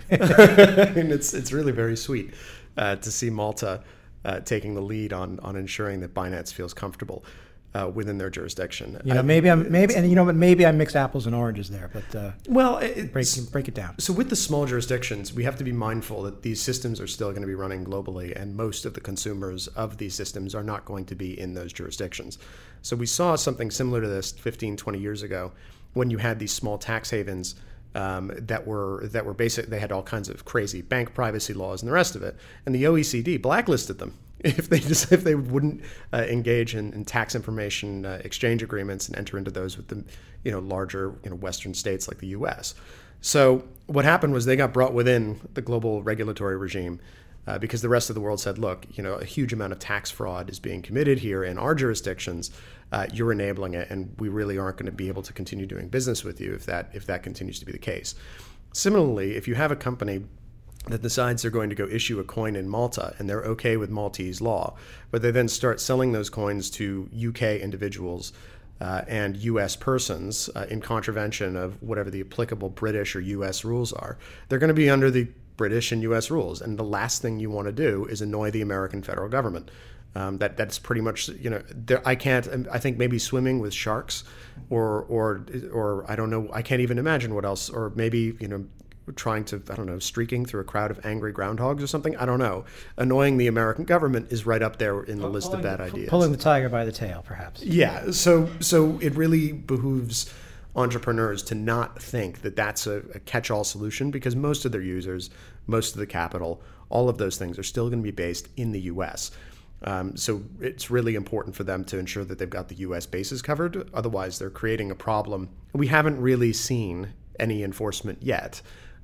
I 0.11 0.91
mean, 0.95 1.11
it's 1.11 1.33
it's 1.33 1.53
really 1.53 1.71
very 1.71 1.95
sweet 1.95 2.33
uh, 2.77 2.97
to 2.97 3.11
see 3.11 3.29
Malta 3.29 3.81
uh, 4.25 4.41
taking 4.41 4.75
the 4.75 4.81
lead 4.81 5.13
on 5.13 5.39
on 5.39 5.55
ensuring 5.55 6.01
that 6.01 6.13
Binance 6.13 6.51
feels 6.53 6.73
comfortable. 6.73 7.23
Uh, 7.75 7.89
within 7.93 8.17
their 8.17 8.29
jurisdiction. 8.29 8.99
You 9.03 9.13
know, 9.13 9.19
I- 9.19 9.23
maybe 9.23 9.49
I'm 9.49 9.69
maybe, 9.69 9.95
and 9.95 10.09
you 10.09 10.15
know, 10.15 10.23
what, 10.23 10.35
maybe 10.35 10.65
I 10.65 10.71
mixed 10.71 10.95
apples 10.95 11.25
and 11.25 11.35
oranges 11.35 11.69
there, 11.69 11.89
but 11.91 12.15
uh, 12.15 12.31
well, 12.47 12.79
break 13.11 13.27
break 13.51 13.67
it 13.67 13.73
down. 13.73 13.99
So 13.99 14.13
with 14.13 14.29
the 14.29 14.35
small 14.35 14.65
jurisdictions, 14.65 15.33
we 15.33 15.43
have 15.43 15.57
to 15.57 15.63
be 15.63 15.73
mindful 15.73 16.23
that 16.23 16.41
these 16.41 16.61
systems 16.61 17.01
are 17.01 17.07
still 17.07 17.29
going 17.31 17.41
to 17.41 17.47
be 17.47 17.55
running 17.55 17.83
globally, 17.85 18.33
and 18.39 18.55
most 18.55 18.85
of 18.85 18.93
the 18.93 19.01
consumers 19.01 19.67
of 19.67 19.97
these 19.97 20.15
systems 20.15 20.55
are 20.55 20.63
not 20.63 20.85
going 20.85 21.05
to 21.05 21.15
be 21.15 21.37
in 21.37 21.53
those 21.53 21.73
jurisdictions. 21.73 22.37
So 22.81 22.95
we 22.95 23.05
saw 23.05 23.35
something 23.35 23.71
similar 23.71 24.01
to 24.01 24.07
this 24.07 24.31
15, 24.31 24.77
20 24.77 24.99
years 24.99 25.21
ago 25.21 25.51
when 25.93 26.09
you 26.09 26.17
had 26.17 26.39
these 26.39 26.53
small 26.53 26.77
tax 26.77 27.09
havens 27.09 27.55
um, 27.95 28.31
that 28.37 28.65
were 28.65 29.07
that 29.11 29.25
were 29.25 29.33
basic. 29.33 29.67
They 29.67 29.79
had 29.79 29.91
all 29.91 30.03
kinds 30.03 30.29
of 30.29 30.45
crazy 30.45 30.81
bank 30.81 31.13
privacy 31.13 31.53
laws 31.53 31.81
and 31.81 31.89
the 31.89 31.93
rest 31.93 32.15
of 32.15 32.23
it, 32.23 32.37
and 32.65 32.73
the 32.73 32.83
OECD 32.85 33.41
blacklisted 33.41 33.99
them 33.99 34.17
if 34.39 34.69
they 34.69 34.79
just 34.79 35.11
if 35.11 35.23
they 35.23 35.35
wouldn't 35.35 35.81
uh, 36.13 36.25
engage 36.29 36.75
in, 36.75 36.93
in 36.93 37.05
tax 37.05 37.35
information 37.35 38.05
uh, 38.05 38.21
exchange 38.23 38.61
agreements 38.61 39.07
and 39.07 39.17
enter 39.17 39.37
into 39.37 39.51
those 39.51 39.77
with 39.77 39.87
the 39.87 40.03
you 40.43 40.51
know 40.51 40.59
larger 40.59 41.15
you 41.23 41.29
know 41.29 41.35
Western 41.35 41.73
states 41.73 42.07
like 42.07 42.19
the 42.19 42.27
U.S. 42.27 42.75
So 43.21 43.63
what 43.87 44.05
happened 44.05 44.33
was 44.33 44.45
they 44.45 44.55
got 44.55 44.73
brought 44.73 44.93
within 44.93 45.39
the 45.53 45.61
global 45.61 46.03
regulatory 46.03 46.57
regime 46.57 46.99
uh, 47.47 47.59
because 47.59 47.81
the 47.81 47.89
rest 47.89 48.09
of 48.09 48.15
the 48.15 48.21
world 48.21 48.39
said, 48.39 48.57
look, 48.57 48.85
you 48.93 49.03
know, 49.03 49.13
a 49.13 49.25
huge 49.25 49.53
amount 49.53 49.71
of 49.71 49.79
tax 49.79 50.09
fraud 50.09 50.49
is 50.49 50.59
being 50.59 50.81
committed 50.81 51.19
here 51.19 51.43
in 51.43 51.57
our 51.57 51.75
jurisdictions. 51.75 52.51
Uh, 52.91 53.07
you're 53.13 53.31
enabling 53.31 53.73
it, 53.73 53.89
and 53.89 54.13
we 54.19 54.29
really 54.29 54.57
aren't 54.57 54.77
going 54.77 54.85
to 54.85 54.91
be 54.91 55.07
able 55.07 55.21
to 55.23 55.33
continue 55.33 55.65
doing 55.65 55.87
business 55.87 56.23
with 56.23 56.39
you 56.39 56.53
if 56.53 56.65
that 56.65 56.89
if 56.93 57.05
that 57.05 57.23
continues 57.23 57.59
to 57.59 57.65
be 57.65 57.71
the 57.71 57.77
case. 57.77 58.15
Similarly, 58.73 59.35
if 59.35 59.47
you 59.47 59.55
have 59.55 59.71
a 59.71 59.75
company 59.75 60.23
that 60.87 61.01
decides 61.01 61.41
they're 61.41 61.51
going 61.51 61.69
to 61.69 61.75
go 61.75 61.87
issue 61.87 62.19
a 62.19 62.23
coin 62.23 62.55
in 62.55 62.69
Malta 62.69 63.15
and 63.17 63.29
they're 63.29 63.43
okay 63.43 63.77
with 63.77 63.89
Maltese 63.89 64.41
law, 64.41 64.75
but 65.11 65.21
they 65.21 65.31
then 65.31 65.47
start 65.47 65.81
selling 65.81 66.11
those 66.11 66.29
coins 66.29 66.69
to 66.71 67.09
UK 67.15 67.59
individuals 67.61 68.33
uh, 68.81 69.01
and 69.07 69.37
US 69.37 69.75
persons 69.75 70.49
uh, 70.55 70.65
in 70.69 70.81
contravention 70.81 71.55
of 71.55 71.81
whatever 71.81 72.09
the 72.09 72.21
applicable 72.21 72.69
British 72.69 73.15
or 73.15 73.21
US 73.21 73.63
rules 73.63 73.93
are, 73.93 74.17
they're 74.47 74.59
going 74.59 74.67
to 74.67 74.73
be 74.73 74.89
under 74.89 75.09
the 75.09 75.27
British 75.57 75.91
and 75.91 76.01
US 76.03 76.29
rules. 76.29 76.61
And 76.61 76.77
the 76.77 76.83
last 76.83 77.21
thing 77.21 77.39
you 77.39 77.49
want 77.49 77.67
to 77.67 77.71
do 77.71 78.05
is 78.05 78.21
annoy 78.21 78.51
the 78.51 78.61
American 78.61 79.01
federal 79.01 79.29
government. 79.29 79.71
Um, 80.17 80.37
that 80.37 80.55
that's 80.55 80.79
pretty 80.79 81.01
much 81.01 81.27
you 81.27 81.49
know 81.49 81.61
there, 81.69 82.01
I 82.07 82.15
can't 82.15 82.47
I 82.71 82.79
think 82.79 82.97
maybe 82.97 83.19
swimming 83.19 83.59
with 83.59 83.73
sharks 83.73 84.23
or 84.69 85.01
or 85.09 85.45
or 85.73 86.09
I 86.09 86.15
don't 86.15 86.29
know 86.29 86.47
I 86.53 86.61
can't 86.61 86.79
even 86.79 86.97
imagine 86.97 87.35
what 87.35 87.43
else 87.43 87.69
or 87.69 87.91
maybe 87.95 88.37
you 88.39 88.47
know 88.47 88.65
trying 89.15 89.45
to 89.45 89.61
I 89.69 89.75
don't 89.75 89.85
know 89.85 89.99
streaking 89.99 90.45
through 90.45 90.61
a 90.61 90.65
crowd 90.65 90.91
of 90.91 91.05
angry 91.05 91.33
groundhogs 91.33 91.83
or 91.83 91.87
something 91.87 92.15
I 92.17 92.25
don't 92.25 92.39
know 92.39 92.65
annoying 92.97 93.37
the 93.37 93.47
American 93.47 93.85
government 93.85 94.31
is 94.31 94.45
right 94.45 94.61
up 94.61 94.77
there 94.77 95.03
in 95.03 95.19
the 95.19 95.29
list 95.29 95.53
of 95.53 95.61
bad 95.61 95.81
ideas 95.81 96.09
Pulling 96.09 96.31
the 96.31 96.37
tiger 96.37 96.69
by 96.69 96.85
the 96.85 96.91
tail, 96.91 97.23
perhaps. 97.25 97.61
yeah 97.63 98.11
so 98.11 98.49
so 98.59 98.97
it 99.01 99.15
really 99.15 99.51
behooves 99.51 100.33
entrepreneurs 100.75 101.41
to 101.43 101.55
not 101.55 102.01
think 102.01 102.41
that 102.41 102.55
that's 102.55 102.85
a, 102.87 102.97
a 103.13 103.19
catch-all 103.19 103.63
solution 103.63 104.11
because 104.11 104.35
most 104.35 104.65
of 104.65 104.71
their 104.71 104.81
users 104.81 105.29
most 105.67 105.93
of 105.93 105.99
the 105.99 106.07
capital 106.07 106.61
all 106.89 107.09
of 107.09 107.17
those 107.17 107.37
things 107.37 107.57
are 107.57 107.63
still 107.63 107.89
going 107.89 107.99
to 107.99 108.03
be 108.03 108.11
based 108.11 108.49
in 108.57 108.71
the 108.71 108.81
US 108.81 109.31
um, 109.83 110.15
so 110.17 110.41
it's 110.61 110.89
really 110.89 111.15
important 111.15 111.55
for 111.55 111.63
them 111.63 111.83
to 111.85 111.99
ensure 111.99 112.25
that 112.25 112.39
they've 112.39 112.49
got 112.49 112.69
the 112.69 112.75
U.S. 112.75 113.05
bases 113.05 113.41
covered. 113.41 113.87
Otherwise, 113.93 114.39
they're 114.39 114.49
creating 114.49 114.89
a 114.89 114.95
problem. 114.95 115.49
We 115.73 115.87
haven't 115.87 116.19
really 116.19 116.53
seen 116.53 117.13
any 117.39 117.63
enforcement 117.63 118.23
yet, 118.23 118.61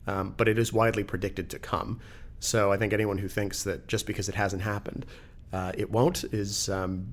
um, 0.08 0.34
but 0.38 0.48
it 0.48 0.58
is 0.58 0.74
widely 0.74 1.04
predicted 1.04 1.50
to 1.52 1.60
come. 1.60 2.00
So 2.40 2.72
I 2.72 2.78
think 2.78 2.94
anyone 2.94 3.20
who 3.20 3.28
thinks 3.28 3.64
that 3.64 3.88
just 3.88 4.08
because 4.08 4.28
it 4.28 4.36
hasn't 4.36 4.64
happened, 4.64 5.06
uh, 5.54 5.72
it 5.78 5.92
won't 5.92 6.24
is 6.34 6.70
um, 6.70 7.08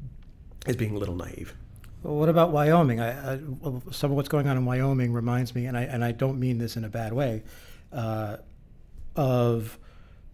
is 0.67 0.77
being 0.77 0.97
a 0.97 0.99
little 0.99 1.17
naive. 1.17 1.55
Well, 2.03 2.15
what 2.15 2.29
about 2.29 2.53
Wyoming? 2.53 3.01
I, 3.01 3.35
I, 3.35 3.41
some 3.91 4.11
of 4.11 4.17
what's 4.17 4.29
going 4.29 4.47
on 4.47 4.57
in 4.57 4.65
Wyoming 4.65 5.13
reminds 5.13 5.55
me, 5.55 5.67
and 5.67 5.77
I 5.77 5.83
and 5.83 6.05
I 6.05 6.13
don't 6.13 6.39
mean 6.39 6.59
this 6.59 6.77
in 6.77 6.85
a 6.85 6.89
bad 6.89 7.13
way, 7.13 7.43
uh, 7.93 8.37
of 9.17 9.79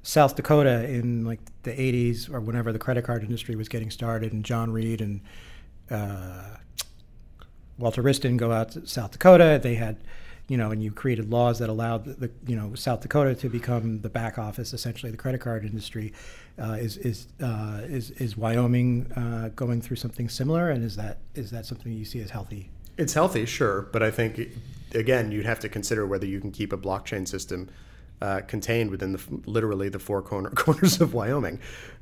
South 0.03 0.37
Dakota 0.37 0.87
in 0.89 1.25
like 1.25 1.41
the 1.63 1.73
80s 1.73 2.33
or 2.33 2.39
whenever 2.39 2.73
the 2.73 2.79
credit 2.79 3.05
card 3.05 3.23
industry 3.23 3.57
was 3.57 3.69
getting 3.69 3.91
started, 3.91 4.33
and 4.33 4.45
John 4.45 4.71
Reed 4.71 5.01
and 5.01 5.23
uh, 5.91 6.57
Walter 7.79 8.03
Wriston 8.03 8.37
go 8.37 8.53
out 8.53 8.73
to 8.73 8.87
South 8.87 9.13
Dakota. 9.13 9.59
They 9.63 9.75
had, 9.75 9.97
you 10.49 10.57
know, 10.57 10.71
and 10.71 10.83
you 10.83 10.91
created 10.91 11.31
laws 11.31 11.59
that 11.61 11.69
allowed 11.69 12.05
the, 12.05 12.13
the 12.15 12.31
you 12.47 12.57
know 12.57 12.75
South 12.75 13.01
Dakota 13.01 13.35
to 13.37 13.49
become 13.49 14.01
the 14.01 14.11
back 14.11 14.39
office, 14.39 14.73
essentially 14.73 15.11
the 15.11 15.19
credit 15.19 15.41
card 15.41 15.65
industry. 15.65 16.13
Uh, 16.61 16.73
is 16.73 16.97
is 16.99 17.29
uh, 17.43 17.81
is 17.85 18.11
is 18.13 18.37
Wyoming 18.37 19.11
uh, 19.17 19.51
going 19.57 19.81
through 19.81 19.97
something 19.97 20.29
similar, 20.29 20.71
and 20.71 20.85
is 20.85 20.97
that 20.97 21.19
is 21.35 21.51
that 21.51 21.67
something 21.67 21.93
you 21.93 22.05
see 22.05 22.21
as 22.21 22.31
healthy? 22.31 22.71
It's 22.97 23.15
healthy, 23.15 23.47
sure, 23.47 23.83
but 23.93 24.03
I 24.03 24.11
think 24.11 24.41
again 24.95 25.33
you'd 25.33 25.47
have 25.47 25.61
to 25.61 25.69
consider 25.69 26.07
whether 26.07 26.27
you 26.27 26.41
can 26.41 26.53
keep 26.53 26.73
a 26.73 26.79
blockchain 26.79 27.27
system 27.27 27.71
uh, 28.21 28.41
contained 28.47 28.91
within 28.91 29.13
the 29.13 29.21
literally 29.47 29.89
the 29.89 29.99
four 29.99 30.23
corner, 30.23 30.51
corners 30.55 31.01
of 31.01 31.15
Wyoming. 31.15 31.59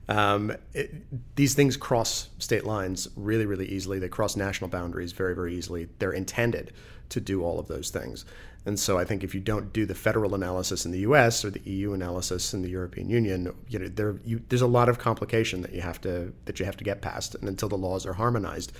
Um, 0.08 0.52
it, 0.74 0.92
these 1.36 1.54
things 1.54 1.76
cross 1.76 2.28
state 2.38 2.64
lines 2.64 3.08
really, 3.16 3.46
really 3.46 3.66
easily. 3.66 3.98
They 3.98 4.08
cross 4.08 4.36
national 4.36 4.68
boundaries 4.68 5.12
very, 5.12 5.34
very 5.34 5.56
easily. 5.56 5.88
They're 6.00 6.12
intended 6.12 6.72
to 7.12 7.20
do 7.20 7.42
all 7.42 7.58
of 7.58 7.68
those 7.68 7.90
things. 7.90 8.24
And 8.64 8.78
so 8.78 8.96
I 8.96 9.04
think 9.04 9.24
if 9.24 9.34
you 9.34 9.40
don't 9.40 9.72
do 9.72 9.86
the 9.86 9.94
federal 9.94 10.34
analysis 10.34 10.84
in 10.86 10.92
the 10.92 11.00
U.S. 11.00 11.44
or 11.44 11.50
the 11.50 11.60
EU 11.64 11.94
analysis 11.94 12.54
in 12.54 12.62
the 12.62 12.68
European 12.68 13.10
Union, 13.10 13.52
you 13.68 13.78
know 13.78 13.88
there 13.88 14.16
you, 14.24 14.40
there's 14.48 14.62
a 14.62 14.68
lot 14.68 14.88
of 14.88 14.98
complication 14.98 15.62
that 15.62 15.72
you 15.72 15.80
have 15.80 16.00
to 16.02 16.32
that 16.44 16.60
you 16.60 16.66
have 16.66 16.76
to 16.76 16.84
get 16.84 17.02
past. 17.02 17.34
And 17.34 17.48
until 17.48 17.68
the 17.68 17.76
laws 17.76 18.06
are 18.06 18.12
harmonized, 18.12 18.72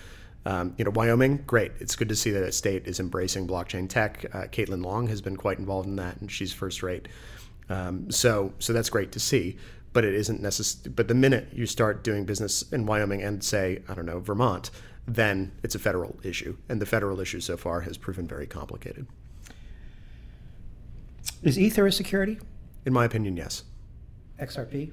um, 0.46 0.74
you 0.78 0.84
know, 0.84 0.92
Wyoming, 0.92 1.44
great. 1.46 1.72
It's 1.80 1.96
good 1.96 2.08
to 2.08 2.16
see 2.16 2.30
that 2.30 2.42
a 2.42 2.52
state 2.52 2.86
is 2.86 3.00
embracing 3.00 3.46
blockchain 3.46 3.88
tech. 3.88 4.24
Uh, 4.32 4.42
Caitlin 4.42 4.84
Long 4.84 5.08
has 5.08 5.20
been 5.20 5.36
quite 5.36 5.58
involved 5.58 5.88
in 5.88 5.96
that, 5.96 6.20
and 6.20 6.30
she's 6.30 6.52
first 6.52 6.82
rate. 6.82 7.08
Um, 7.68 8.10
so, 8.10 8.52
so 8.58 8.72
that's 8.72 8.90
great 8.90 9.12
to 9.12 9.20
see. 9.20 9.56
But 9.92 10.04
it 10.04 10.14
isn't 10.14 10.40
necessary. 10.40 10.94
But 10.94 11.08
the 11.08 11.14
minute 11.14 11.48
you 11.52 11.66
start 11.66 12.02
doing 12.02 12.24
business 12.24 12.62
in 12.72 12.86
Wyoming 12.86 13.22
and 13.22 13.44
say, 13.44 13.82
I 13.88 13.94
don't 13.94 14.06
know, 14.06 14.20
Vermont, 14.20 14.70
then 15.06 15.52
it's 15.62 15.75
a 15.75 15.78
federal 15.78 16.18
issue, 16.23 16.56
and 16.68 16.80
the 16.80 16.87
federal 16.87 17.21
issue 17.21 17.40
so 17.40 17.56
far 17.56 17.80
has 17.82 17.97
proven 17.97 18.26
very 18.26 18.47
complicated. 18.47 19.06
Is 21.42 21.59
Ether 21.59 21.87
a 21.87 21.92
security? 21.92 22.38
In 22.87 22.92
my 22.92 23.04
opinion, 23.04 23.37
yes. 23.37 23.64
XRP. 24.40 24.92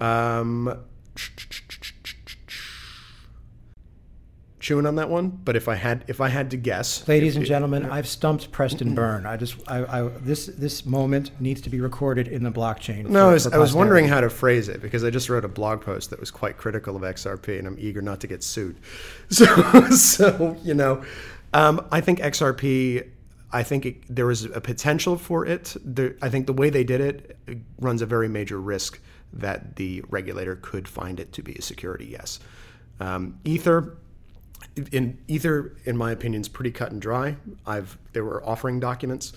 Um, 0.00 0.78
chewing 4.68 4.84
on 4.84 4.96
that 4.96 5.08
one, 5.08 5.30
but 5.30 5.56
if 5.56 5.66
I 5.66 5.76
had 5.76 6.04
if 6.08 6.20
I 6.20 6.28
had 6.28 6.50
to 6.50 6.58
guess, 6.58 7.08
Ladies 7.08 7.32
if- 7.34 7.38
and 7.38 7.46
gentlemen, 7.46 7.86
I've 7.86 8.06
stumped 8.06 8.52
Preston 8.52 8.94
Byrne. 8.94 9.24
I 9.24 9.38
just, 9.38 9.56
I, 9.66 9.78
I, 9.84 10.08
this, 10.20 10.46
this 10.46 10.84
moment 10.84 11.30
needs 11.40 11.62
to 11.62 11.70
be 11.70 11.80
recorded 11.80 12.28
in 12.28 12.42
the 12.42 12.52
blockchain. 12.52 13.08
No, 13.08 13.24
for- 13.24 13.30
I 13.30 13.32
was, 13.32 13.46
I 13.46 13.58
was 13.58 13.74
wondering 13.74 14.06
how 14.06 14.20
to 14.20 14.28
phrase 14.28 14.68
it 14.68 14.82
because 14.82 15.04
I 15.04 15.10
just 15.10 15.30
wrote 15.30 15.46
a 15.46 15.48
blog 15.48 15.80
post 15.80 16.10
that 16.10 16.20
was 16.20 16.30
quite 16.30 16.58
critical 16.58 16.96
of 16.96 17.02
XRP, 17.02 17.58
and 17.58 17.66
I'm 17.66 17.76
eager 17.78 18.02
not 18.02 18.20
to 18.20 18.26
get 18.26 18.42
sued. 18.42 18.76
So, 19.30 19.46
so 19.90 20.56
you 20.62 20.74
know, 20.74 21.02
um, 21.54 21.86
I 21.90 22.00
think 22.02 22.18
XRP. 22.20 23.08
I 23.50 23.62
think 23.62 23.86
it, 23.86 23.96
there 24.14 24.30
is 24.30 24.44
a 24.44 24.60
potential 24.60 25.16
for 25.16 25.46
it. 25.46 25.74
There, 25.82 26.14
I 26.20 26.28
think 26.28 26.46
the 26.46 26.52
way 26.52 26.68
they 26.68 26.84
did 26.84 27.00
it, 27.00 27.38
it 27.46 27.58
runs 27.80 28.02
a 28.02 28.06
very 28.06 28.28
major 28.28 28.60
risk 28.60 29.00
that 29.32 29.76
the 29.76 30.02
regulator 30.10 30.56
could 30.56 30.86
find 30.86 31.18
it 31.18 31.32
to 31.32 31.42
be 31.42 31.54
a 31.54 31.62
security. 31.62 32.04
Yes, 32.04 32.40
um, 33.00 33.38
Ether. 33.44 33.96
In 34.92 35.18
Ether, 35.28 35.76
in 35.84 35.96
my 35.96 36.12
opinion, 36.12 36.40
is 36.40 36.48
pretty 36.48 36.70
cut 36.70 36.92
and 36.92 37.00
dry. 37.00 37.36
I've 37.66 37.98
there 38.12 38.24
were 38.24 38.44
offering 38.44 38.80
documents. 38.80 39.32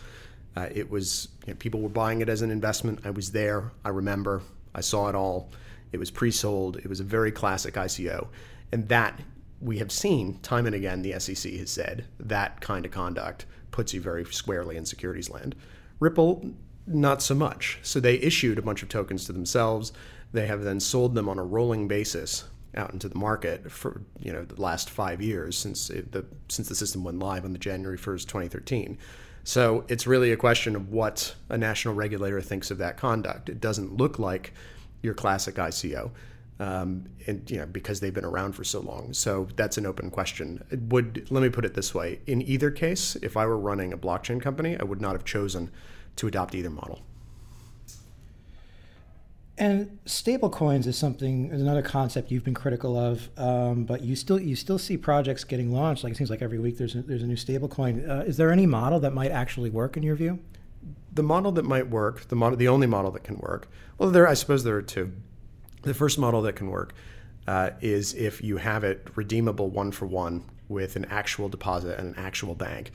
Uh, 0.55 0.67
it 0.73 0.89
was 0.89 1.29
you 1.45 1.53
know, 1.53 1.57
people 1.57 1.79
were 1.79 1.89
buying 1.89 2.21
it 2.21 2.29
as 2.29 2.41
an 2.41 2.51
investment. 2.51 2.99
I 3.05 3.11
was 3.11 3.31
there. 3.31 3.71
I 3.85 3.89
remember. 3.89 4.41
I 4.75 4.81
saw 4.81 5.09
it 5.09 5.15
all. 5.15 5.49
It 5.91 5.97
was 5.97 6.11
pre-sold. 6.11 6.77
It 6.77 6.87
was 6.87 6.99
a 6.99 7.03
very 7.03 7.31
classic 7.31 7.75
ICO, 7.75 8.27
and 8.71 8.87
that 8.89 9.19
we 9.61 9.77
have 9.77 9.91
seen 9.91 10.39
time 10.39 10.65
and 10.65 10.75
again. 10.75 11.01
The 11.01 11.19
SEC 11.19 11.53
has 11.53 11.69
said 11.69 12.05
that 12.19 12.61
kind 12.61 12.85
of 12.85 12.91
conduct 12.91 13.45
puts 13.71 13.93
you 13.93 14.01
very 14.01 14.25
squarely 14.25 14.77
in 14.77 14.85
securities 14.85 15.29
land. 15.29 15.55
Ripple, 15.99 16.51
not 16.87 17.21
so 17.21 17.35
much. 17.35 17.79
So 17.83 17.99
they 17.99 18.15
issued 18.15 18.57
a 18.57 18.61
bunch 18.61 18.83
of 18.83 18.89
tokens 18.89 19.25
to 19.25 19.33
themselves. 19.33 19.93
They 20.33 20.47
have 20.47 20.63
then 20.63 20.79
sold 20.79 21.15
them 21.15 21.29
on 21.29 21.37
a 21.37 21.43
rolling 21.43 21.87
basis 21.87 22.45
out 22.75 22.93
into 22.93 23.09
the 23.09 23.17
market 23.17 23.71
for 23.71 24.01
you 24.19 24.31
know 24.31 24.43
the 24.43 24.61
last 24.61 24.89
five 24.89 25.21
years 25.21 25.57
since 25.57 25.89
it, 25.89 26.11
the 26.11 26.25
since 26.47 26.69
the 26.69 26.75
system 26.75 27.03
went 27.03 27.19
live 27.19 27.45
on 27.45 27.53
the 27.53 27.59
January 27.59 27.97
first, 27.97 28.27
2013. 28.29 28.97
So 29.43 29.85
it's 29.87 30.05
really 30.05 30.31
a 30.31 30.37
question 30.37 30.75
of 30.75 30.89
what 30.89 31.35
a 31.49 31.57
national 31.57 31.95
regulator 31.95 32.41
thinks 32.41 32.69
of 32.71 32.77
that 32.77 32.97
conduct. 32.97 33.49
It 33.49 33.59
doesn't 33.59 33.97
look 33.97 34.19
like 34.19 34.53
your 35.01 35.15
classic 35.15 35.55
ICO, 35.55 36.11
um, 36.59 37.05
and 37.25 37.49
you 37.49 37.57
know 37.57 37.65
because 37.65 37.99
they've 37.99 38.13
been 38.13 38.25
around 38.25 38.53
for 38.53 38.63
so 38.63 38.79
long. 38.79 39.13
So 39.13 39.47
that's 39.55 39.77
an 39.77 39.85
open 39.85 40.11
question. 40.11 40.63
It 40.69 40.79
would 40.83 41.27
let 41.31 41.41
me 41.41 41.49
put 41.49 41.65
it 41.65 41.73
this 41.73 41.93
way: 41.93 42.19
in 42.27 42.41
either 42.41 42.71
case, 42.71 43.15
if 43.17 43.35
I 43.35 43.45
were 43.45 43.57
running 43.57 43.93
a 43.93 43.97
blockchain 43.97 44.41
company, 44.41 44.77
I 44.79 44.83
would 44.83 45.01
not 45.01 45.13
have 45.13 45.25
chosen 45.25 45.71
to 46.17 46.27
adopt 46.27 46.55
either 46.55 46.69
model. 46.69 47.01
And 49.61 49.99
stablecoins 50.07 50.87
is 50.87 50.97
something 50.97 51.51
is 51.51 51.61
another 51.61 51.83
concept 51.83 52.31
you've 52.31 52.43
been 52.43 52.55
critical 52.55 52.97
of, 52.97 53.29
um, 53.37 53.83
but 53.83 54.01
you 54.01 54.15
still 54.15 54.39
you 54.39 54.55
still 54.55 54.79
see 54.79 54.97
projects 54.97 55.43
getting 55.43 55.71
launched. 55.71 56.03
Like 56.03 56.13
it 56.13 56.15
seems 56.15 56.31
like 56.31 56.41
every 56.41 56.57
week 56.57 56.79
there's 56.79 56.95
a, 56.95 57.03
there's 57.03 57.21
a 57.21 57.27
new 57.27 57.35
stablecoin. 57.35 58.09
Uh, 58.09 58.23
is 58.23 58.37
there 58.37 58.51
any 58.51 58.65
model 58.65 58.99
that 59.01 59.13
might 59.13 59.29
actually 59.29 59.69
work 59.69 59.95
in 59.95 60.01
your 60.01 60.15
view? 60.15 60.39
The 61.13 61.21
model 61.21 61.51
that 61.51 61.65
might 61.65 61.87
work, 61.87 62.27
the 62.29 62.35
model, 62.35 62.57
the 62.57 62.69
only 62.69 62.87
model 62.87 63.11
that 63.11 63.23
can 63.23 63.37
work. 63.37 63.67
Well, 63.99 64.09
there 64.09 64.27
I 64.27 64.33
suppose 64.33 64.63
there 64.63 64.75
are 64.77 64.81
two. 64.81 65.13
The 65.83 65.93
first 65.93 66.17
model 66.17 66.41
that 66.41 66.53
can 66.53 66.71
work 66.71 66.95
uh, 67.47 67.69
is 67.81 68.15
if 68.15 68.41
you 68.41 68.57
have 68.57 68.83
it 68.83 69.09
redeemable 69.13 69.69
one 69.69 69.91
for 69.91 70.07
one 70.07 70.43
with 70.69 70.95
an 70.95 71.05
actual 71.05 71.49
deposit 71.49 71.99
and 71.99 72.15
an 72.15 72.23
actual 72.23 72.55
bank, 72.55 72.89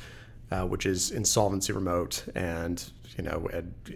uh, 0.50 0.64
which 0.64 0.85
is 0.85 1.12
insolvency 1.12 1.73
remote 1.73 2.25
and 2.35 2.90
you 3.16 3.23
know 3.23 3.49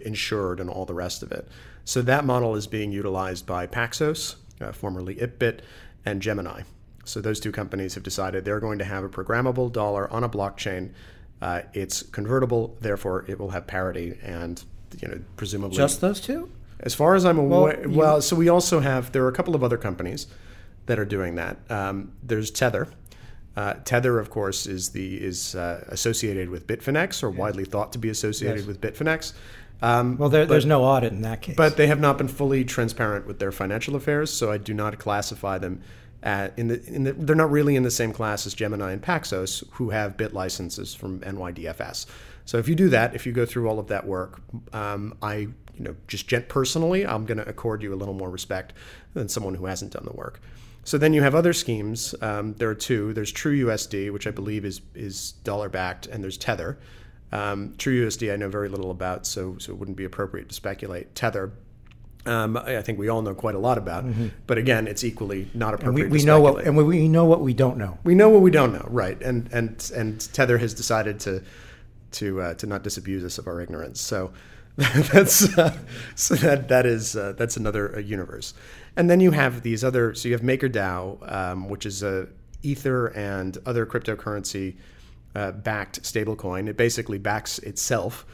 insured 0.05 0.61
and 0.61 0.69
all 0.69 0.85
the 0.85 0.93
rest 0.93 1.21
of 1.21 1.33
it. 1.33 1.49
So 1.85 2.01
that 2.03 2.25
model 2.25 2.55
is 2.55 2.67
being 2.67 2.91
utilized 2.91 3.45
by 3.45 3.67
Paxos, 3.67 4.35
uh, 4.59 4.71
formerly 4.71 5.15
Itbit, 5.15 5.59
and 6.05 6.21
Gemini. 6.21 6.63
So 7.03 7.21
those 7.21 7.39
two 7.39 7.51
companies 7.51 7.95
have 7.95 8.03
decided 8.03 8.45
they're 8.45 8.59
going 8.59 8.79
to 8.79 8.85
have 8.85 9.03
a 9.03 9.09
programmable 9.09 9.71
dollar 9.71 10.11
on 10.11 10.23
a 10.23 10.29
blockchain. 10.29 10.91
Uh, 11.41 11.63
it's 11.73 12.03
convertible, 12.03 12.77
therefore 12.81 13.25
it 13.27 13.39
will 13.39 13.49
have 13.49 13.65
parity, 13.65 14.17
and 14.21 14.63
you 15.01 15.07
know 15.07 15.19
presumably 15.35 15.75
just 15.75 16.01
those 16.01 16.21
two. 16.21 16.51
As 16.79 16.93
far 16.93 17.15
as 17.15 17.25
I'm 17.25 17.37
aware, 17.37 17.77
well, 17.77 17.81
you... 17.81 17.97
well, 17.97 18.21
so 18.21 18.35
we 18.35 18.49
also 18.49 18.79
have 18.79 19.11
there 19.11 19.23
are 19.23 19.27
a 19.27 19.33
couple 19.33 19.55
of 19.55 19.63
other 19.63 19.77
companies 19.77 20.27
that 20.85 20.99
are 20.99 21.05
doing 21.05 21.35
that. 21.35 21.57
Um, 21.69 22.11
there's 22.21 22.51
Tether. 22.51 22.87
Uh, 23.55 23.73
Tether, 23.83 24.17
of 24.17 24.29
course, 24.29 24.65
is 24.65 24.89
the 24.89 25.21
is 25.21 25.55
uh, 25.55 25.83
associated 25.89 26.49
with 26.49 26.67
Bitfinex, 26.67 27.23
or 27.23 27.29
widely 27.29 27.65
thought 27.65 27.91
to 27.93 27.99
be 27.99 28.09
associated 28.09 28.59
yes. 28.59 28.67
with 28.67 28.79
Bitfinex. 28.79 29.33
Um, 29.81 30.17
well, 30.17 30.29
there, 30.29 30.45
but, 30.45 30.49
there's 30.49 30.65
no 30.65 30.83
audit 30.83 31.11
in 31.11 31.21
that 31.21 31.41
case. 31.41 31.55
But 31.55 31.77
they 31.77 31.87
have 31.87 31.99
not 31.99 32.17
been 32.17 32.27
fully 32.27 32.63
transparent 32.63 33.25
with 33.25 33.39
their 33.39 33.51
financial 33.51 33.95
affairs, 33.95 34.31
so 34.31 34.51
I 34.51 34.57
do 34.57 34.73
not 34.73 34.99
classify 34.99 35.57
them 35.57 35.81
at, 36.21 36.57
in 36.57 36.67
the 36.67 36.83
in 36.85 37.03
the. 37.03 37.13
They're 37.13 37.35
not 37.35 37.51
really 37.51 37.75
in 37.75 37.83
the 37.83 37.91
same 37.91 38.13
class 38.13 38.45
as 38.45 38.53
Gemini 38.53 38.91
and 38.91 39.01
Paxos, 39.01 39.63
who 39.71 39.89
have 39.89 40.17
BitLicenses 40.17 40.95
from 40.95 41.19
NYDFS. 41.21 42.05
So 42.45 42.57
if 42.57 42.67
you 42.67 42.75
do 42.75 42.89
that, 42.89 43.15
if 43.15 43.25
you 43.25 43.31
go 43.31 43.45
through 43.45 43.67
all 43.67 43.79
of 43.79 43.87
that 43.87 44.05
work, 44.05 44.41
um, 44.73 45.17
I 45.21 45.35
you 45.35 45.49
know 45.77 45.95
just 46.07 46.27
gent- 46.27 46.47
personally, 46.47 47.05
I'm 47.05 47.25
going 47.25 47.37
to 47.39 47.47
accord 47.47 47.81
you 47.81 47.93
a 47.93 47.97
little 47.97 48.13
more 48.13 48.29
respect 48.29 48.73
than 49.13 49.29
someone 49.29 49.55
who 49.55 49.65
hasn't 49.65 49.93
done 49.93 50.05
the 50.05 50.15
work. 50.15 50.41
So 50.83 50.97
then 50.97 51.13
you 51.13 51.21
have 51.21 51.35
other 51.35 51.53
schemes. 51.53 52.15
Um, 52.21 52.53
there 52.53 52.69
are 52.69 52.75
two. 52.75 53.13
There's 53.13 53.31
TrueUSD, 53.31 54.11
which 54.11 54.27
I 54.27 54.31
believe 54.31 54.63
is 54.63 54.81
is 54.93 55.33
dollar 55.43 55.69
backed, 55.69 56.05
and 56.05 56.23
there's 56.23 56.37
Tether. 56.37 56.77
Um, 57.31 57.73
TrueUSD 57.77 58.33
I 58.33 58.35
know 58.35 58.49
very 58.49 58.69
little 58.69 58.91
about, 58.91 59.25
so 59.25 59.57
so 59.57 59.71
it 59.71 59.77
wouldn't 59.77 59.97
be 59.97 60.05
appropriate 60.05 60.49
to 60.49 60.55
speculate. 60.55 61.15
Tether. 61.15 61.51
Um, 62.23 62.55
I 62.55 62.83
think 62.83 62.99
we 62.99 63.09
all 63.09 63.23
know 63.23 63.33
quite 63.33 63.55
a 63.55 63.59
lot 63.59 63.79
about, 63.79 64.05
mm-hmm. 64.05 64.27
but 64.45 64.59
again, 64.59 64.85
it's 64.85 65.03
equally 65.03 65.49
not 65.55 65.73
appropriate. 65.73 66.03
And 66.03 66.11
we, 66.13 66.19
we 66.19 66.23
know 66.23 66.39
what, 66.39 66.63
and 66.65 66.77
we, 66.77 67.07
know 67.07 67.25
what 67.25 67.41
we 67.41 67.55
don't 67.55 67.77
know. 67.77 67.97
We 68.03 68.13
know 68.13 68.29
what 68.29 68.43
we 68.43 68.51
don't 68.51 68.73
know, 68.73 68.85
right? 68.91 69.19
And 69.23 69.49
and 69.51 69.91
and 69.95 70.19
Tether 70.31 70.59
has 70.59 70.75
decided 70.75 71.19
to 71.21 71.41
to 72.11 72.41
uh, 72.41 72.53
to 72.55 72.67
not 72.67 72.83
disabuse 72.83 73.23
us 73.23 73.39
of 73.39 73.47
our 73.47 73.59
ignorance. 73.59 73.99
So 74.01 74.33
that's 74.75 75.57
uh, 75.57 75.75
so 76.15 76.35
that 76.35 76.67
that 76.69 76.85
is 76.85 77.15
uh, 77.15 77.33
that's 77.37 77.57
another 77.57 77.95
uh, 77.95 77.99
universe. 77.99 78.53
And 78.95 79.09
then 79.09 79.19
you 79.19 79.31
have 79.31 79.63
these 79.63 79.83
other. 79.83 80.13
So 80.13 80.27
you 80.29 80.33
have 80.35 80.43
MakerDAO, 80.43 81.31
um, 81.31 81.69
which 81.69 81.85
is 81.85 82.03
a 82.03 82.27
Ether 82.63 83.07
and 83.07 83.57
other 83.65 83.85
cryptocurrency 83.85 84.75
uh, 85.35 85.51
backed 85.51 86.03
stablecoin. 86.03 86.67
It 86.67 86.77
basically 86.77 87.17
backs 87.17 87.59
itself. 87.59 88.25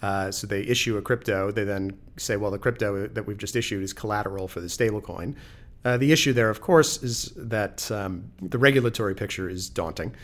Uh, 0.00 0.30
so 0.30 0.46
they 0.46 0.62
issue 0.62 0.96
a 0.96 1.02
crypto. 1.02 1.50
They 1.50 1.64
then 1.64 1.96
say, 2.16 2.36
well, 2.36 2.50
the 2.50 2.58
crypto 2.58 3.06
that 3.06 3.26
we've 3.26 3.38
just 3.38 3.54
issued 3.54 3.82
is 3.82 3.92
collateral 3.92 4.48
for 4.48 4.60
the 4.60 4.66
stablecoin. 4.66 5.36
Uh, 5.84 5.96
the 5.96 6.12
issue 6.12 6.32
there, 6.32 6.50
of 6.50 6.60
course, 6.60 7.02
is 7.02 7.32
that 7.36 7.90
um, 7.90 8.30
the 8.40 8.58
regulatory 8.58 9.14
picture 9.14 9.48
is 9.48 9.68
daunting. 9.68 10.14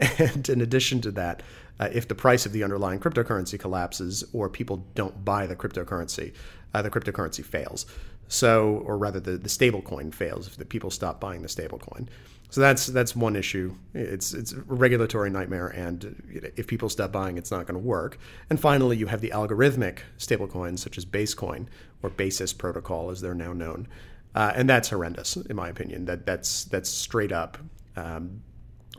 And 0.18 0.48
in 0.48 0.60
addition 0.60 1.00
to 1.02 1.12
that, 1.12 1.42
uh, 1.80 1.88
if 1.92 2.08
the 2.08 2.14
price 2.14 2.46
of 2.46 2.52
the 2.52 2.62
underlying 2.62 3.00
cryptocurrency 3.00 3.58
collapses 3.58 4.24
or 4.32 4.48
people 4.48 4.86
don't 4.94 5.24
buy 5.24 5.46
the 5.46 5.56
cryptocurrency, 5.56 6.32
uh, 6.72 6.82
the 6.82 6.90
cryptocurrency 6.90 7.44
fails. 7.44 7.86
So, 8.28 8.82
or 8.86 8.96
rather, 8.96 9.20
the, 9.20 9.36
the 9.36 9.48
stable 9.48 9.82
coin 9.82 10.10
fails 10.10 10.46
if 10.46 10.56
the 10.56 10.64
people 10.64 10.90
stop 10.90 11.20
buying 11.20 11.42
the 11.42 11.48
stable 11.48 11.78
coin. 11.78 12.08
So 12.50 12.60
that's 12.60 12.86
that's 12.86 13.16
one 13.16 13.34
issue. 13.34 13.74
It's 13.94 14.32
it's 14.32 14.52
a 14.52 14.60
regulatory 14.66 15.28
nightmare, 15.28 15.68
and 15.68 16.52
if 16.56 16.68
people 16.68 16.88
stop 16.88 17.10
buying, 17.10 17.36
it's 17.36 17.50
not 17.50 17.66
going 17.66 17.80
to 17.80 17.84
work. 17.84 18.16
And 18.48 18.60
finally, 18.60 18.96
you 18.96 19.06
have 19.06 19.20
the 19.20 19.30
algorithmic 19.30 20.00
stablecoins 20.18 20.78
such 20.78 20.96
as 20.96 21.04
Basecoin 21.04 21.66
or 22.02 22.10
Basis 22.10 22.52
Protocol, 22.52 23.10
as 23.10 23.20
they're 23.20 23.34
now 23.34 23.52
known, 23.52 23.88
uh, 24.36 24.52
and 24.54 24.70
that's 24.70 24.90
horrendous 24.90 25.36
in 25.36 25.56
my 25.56 25.68
opinion. 25.68 26.04
That 26.04 26.26
that's 26.26 26.64
that's 26.64 26.88
straight 26.88 27.32
up. 27.32 27.58
Um, 27.96 28.42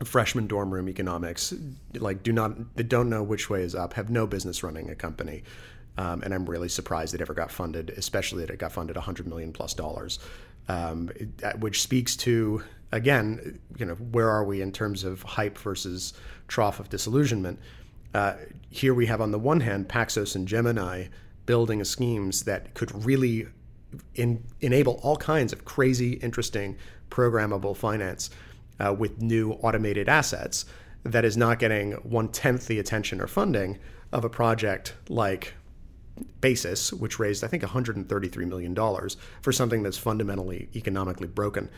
freshman 0.04 0.46
dorm 0.46 0.72
room 0.72 0.88
economics 0.88 1.54
like 1.94 2.22
do 2.22 2.32
not 2.32 2.76
they 2.76 2.82
don't 2.82 3.08
know 3.08 3.22
which 3.22 3.48
way 3.48 3.62
is 3.62 3.74
up 3.74 3.94
have 3.94 4.10
no 4.10 4.26
business 4.26 4.62
running 4.62 4.90
a 4.90 4.94
company. 4.94 5.42
Um, 5.98 6.22
and 6.22 6.34
I'm 6.34 6.44
really 6.44 6.68
surprised 6.68 7.14
it 7.14 7.22
ever 7.22 7.32
got 7.32 7.50
funded, 7.50 7.88
especially 7.96 8.44
that 8.44 8.52
it 8.52 8.58
got 8.58 8.72
funded 8.72 8.96
100 8.96 9.26
million 9.26 9.50
plus 9.50 9.72
dollars, 9.72 10.18
um, 10.68 11.10
it, 11.16 11.58
which 11.58 11.80
speaks 11.80 12.14
to 12.16 12.62
again, 12.92 13.58
you 13.78 13.86
know, 13.86 13.94
where 13.94 14.28
are 14.28 14.44
we 14.44 14.60
in 14.60 14.72
terms 14.72 15.04
of 15.04 15.22
hype 15.22 15.56
versus 15.56 16.12
trough 16.48 16.80
of 16.80 16.90
disillusionment? 16.90 17.58
Uh, 18.12 18.34
here 18.70 18.92
we 18.92 19.06
have 19.06 19.20
on 19.20 19.30
the 19.30 19.38
one 19.38 19.60
hand 19.60 19.88
Paxos 19.88 20.36
and 20.36 20.46
Gemini 20.46 21.06
building 21.46 21.82
schemes 21.84 22.42
that 22.42 22.74
could 22.74 23.04
really 23.04 23.46
in, 24.14 24.42
enable 24.60 25.00
all 25.02 25.16
kinds 25.16 25.52
of 25.52 25.64
crazy, 25.64 26.14
interesting, 26.14 26.76
programmable 27.10 27.76
finance 27.76 28.30
uh, 28.84 28.92
with 28.92 29.20
new 29.20 29.52
automated 29.52 30.08
assets 30.08 30.64
that 31.04 31.24
is 31.24 31.36
not 31.36 31.58
getting 31.58 31.92
one 31.92 32.28
tenth 32.28 32.66
the 32.66 32.78
attention 32.78 33.20
or 33.20 33.26
funding 33.26 33.78
of 34.12 34.24
a 34.24 34.28
project 34.30 34.94
like 35.08 35.54
basis, 36.40 36.92
which 36.92 37.18
raised, 37.18 37.44
I 37.44 37.48
think, 37.48 37.62
$133 37.62 38.36
million 38.48 38.74
for 39.42 39.52
something 39.52 39.82
that's 39.82 39.98
fundamentally 39.98 40.68
economically 40.74 41.28
broken. 41.28 41.68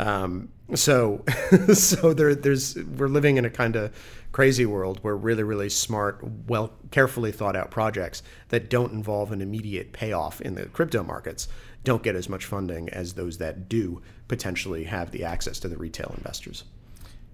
Um, 0.00 0.48
so, 0.74 1.24
so 1.74 2.14
there, 2.14 2.34
there's 2.34 2.76
we're 2.76 3.08
living 3.08 3.36
in 3.36 3.44
a 3.44 3.50
kind 3.50 3.76
of 3.76 3.94
crazy 4.32 4.64
world 4.64 4.98
where 5.02 5.16
really, 5.16 5.42
really 5.42 5.68
smart, 5.68 6.20
well, 6.48 6.72
carefully 6.90 7.30
thought 7.30 7.54
out 7.54 7.70
projects 7.70 8.22
that 8.48 8.70
don't 8.70 8.92
involve 8.92 9.30
an 9.32 9.42
immediate 9.42 9.92
payoff 9.92 10.40
in 10.40 10.54
the 10.54 10.66
crypto 10.66 11.02
markets 11.02 11.48
don't 11.84 12.02
get 12.02 12.14
as 12.14 12.28
much 12.28 12.44
funding 12.44 12.88
as 12.90 13.14
those 13.14 13.38
that 13.38 13.68
do 13.68 14.02
potentially 14.28 14.84
have 14.84 15.10
the 15.10 15.24
access 15.24 15.58
to 15.60 15.68
the 15.68 15.76
retail 15.76 16.14
investors. 16.16 16.64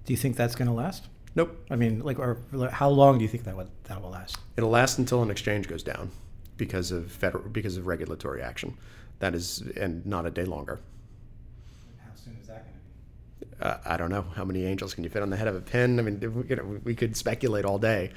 Do 0.07 0.13
you 0.13 0.17
think 0.17 0.37
that's 0.37 0.55
going 0.55 0.69
to 0.69 0.75
last? 0.75 1.09
Nope. 1.35 1.67
I 1.71 1.77
mean, 1.77 2.01
like, 2.01 2.19
or 2.19 2.39
how 2.71 2.89
long 2.89 3.19
do 3.19 3.23
you 3.23 3.29
think 3.29 3.45
that 3.45 3.57
will, 3.57 3.69
that 3.85 4.01
will 4.01 4.11
last? 4.11 4.39
It'll 4.57 4.71
last 4.71 4.99
until 4.99 5.23
an 5.23 5.31
exchange 5.31 5.69
goes 5.69 5.83
down 5.83 6.11
because 6.57 6.91
of 6.91 7.13
federal 7.13 7.49
because 7.49 7.77
of 7.77 7.87
regulatory 7.87 8.43
action. 8.43 8.77
That 9.21 9.35
is, 9.35 9.63
and 9.77 10.05
not 10.07 10.27
a 10.27 10.31
day 10.31 10.45
longer. 10.45 10.81
How 11.99 12.15
soon 12.15 12.37
is 12.41 12.49
that 12.49 12.65
going 12.65 12.75
to 13.41 13.47
be? 13.47 13.63
Uh, 13.63 13.77
I 13.85 13.97
don't 13.97 14.11
know. 14.11 14.23
How 14.35 14.45
many 14.45 14.65
angels 14.65 14.95
can 14.95 15.05
you 15.05 15.11
fit 15.11 15.23
on 15.23 15.31
the 15.31 15.37
head 15.37 15.49
of 15.49 15.55
a 15.55 15.61
pin? 15.61 15.99
I 15.99 16.03
mean, 16.03 16.21
you 16.49 16.57
know, 16.57 16.81
we 16.85 16.95
could 16.95 17.17
speculate 17.17 17.65
all 17.65 17.79
day. 17.79 18.13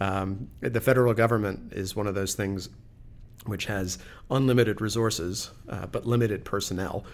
Um, 0.00 0.48
the 0.60 0.80
federal 0.80 1.14
government 1.14 1.72
is 1.72 1.94
one 1.94 2.06
of 2.06 2.14
those 2.14 2.34
things 2.34 2.68
which 3.46 3.66
has 3.66 3.98
unlimited 4.30 4.80
resources 4.80 5.50
uh, 5.68 5.86
but 5.86 6.06
limited 6.06 6.44
personnel. 6.44 7.04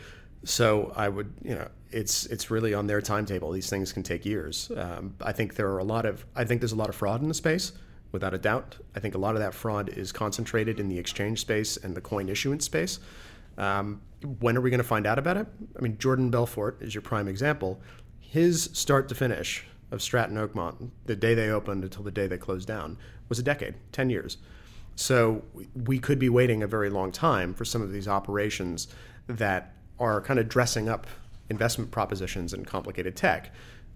So 0.44 0.92
I 0.96 1.08
would, 1.08 1.32
you 1.42 1.54
know, 1.54 1.68
it's 1.90 2.26
it's 2.26 2.50
really 2.50 2.74
on 2.74 2.86
their 2.86 3.00
timetable. 3.00 3.52
These 3.52 3.70
things 3.70 3.92
can 3.92 4.02
take 4.02 4.24
years. 4.24 4.70
Um, 4.76 5.14
I 5.20 5.32
think 5.32 5.54
there 5.54 5.68
are 5.68 5.78
a 5.78 5.84
lot 5.84 6.04
of 6.04 6.24
I 6.34 6.44
think 6.44 6.60
there's 6.60 6.72
a 6.72 6.76
lot 6.76 6.88
of 6.88 6.94
fraud 6.94 7.22
in 7.22 7.28
the 7.28 7.34
space 7.34 7.72
without 8.12 8.34
a 8.34 8.38
doubt. 8.38 8.76
I 8.94 9.00
think 9.00 9.14
a 9.14 9.18
lot 9.18 9.34
of 9.34 9.40
that 9.40 9.54
fraud 9.54 9.88
is 9.90 10.12
concentrated 10.12 10.78
in 10.80 10.88
the 10.88 10.98
exchange 10.98 11.40
space 11.40 11.76
and 11.76 11.94
the 11.94 12.00
coin 12.00 12.28
issuance 12.28 12.64
space. 12.64 12.98
Um, 13.58 14.00
when 14.40 14.56
are 14.56 14.60
we 14.60 14.70
going 14.70 14.78
to 14.78 14.84
find 14.84 15.06
out 15.06 15.18
about 15.18 15.36
it? 15.36 15.46
I 15.78 15.82
mean, 15.82 15.98
Jordan 15.98 16.30
Belfort 16.30 16.80
is 16.80 16.94
your 16.94 17.02
prime 17.02 17.28
example. 17.28 17.80
His 18.20 18.70
start 18.72 19.08
to 19.08 19.14
finish 19.14 19.64
of 19.90 20.02
Stratton 20.02 20.36
Oakmont, 20.36 20.90
the 21.06 21.16
day 21.16 21.34
they 21.34 21.48
opened 21.50 21.84
until 21.84 22.02
the 22.02 22.10
day 22.10 22.26
they 22.26 22.38
closed 22.38 22.66
down, 22.66 22.98
was 23.28 23.38
a 23.38 23.42
decade, 23.42 23.74
10 23.92 24.10
years. 24.10 24.38
So 24.96 25.44
we 25.74 25.98
could 25.98 26.18
be 26.18 26.28
waiting 26.28 26.62
a 26.62 26.66
very 26.66 26.90
long 26.90 27.12
time 27.12 27.54
for 27.54 27.64
some 27.64 27.82
of 27.82 27.92
these 27.92 28.08
operations 28.08 28.88
that 29.28 29.74
are 29.98 30.20
kind 30.20 30.40
of 30.40 30.48
dressing 30.48 30.88
up 30.88 31.06
investment 31.48 31.90
propositions 31.90 32.52
and 32.52 32.66
complicated 32.66 33.14
tech 33.14 33.52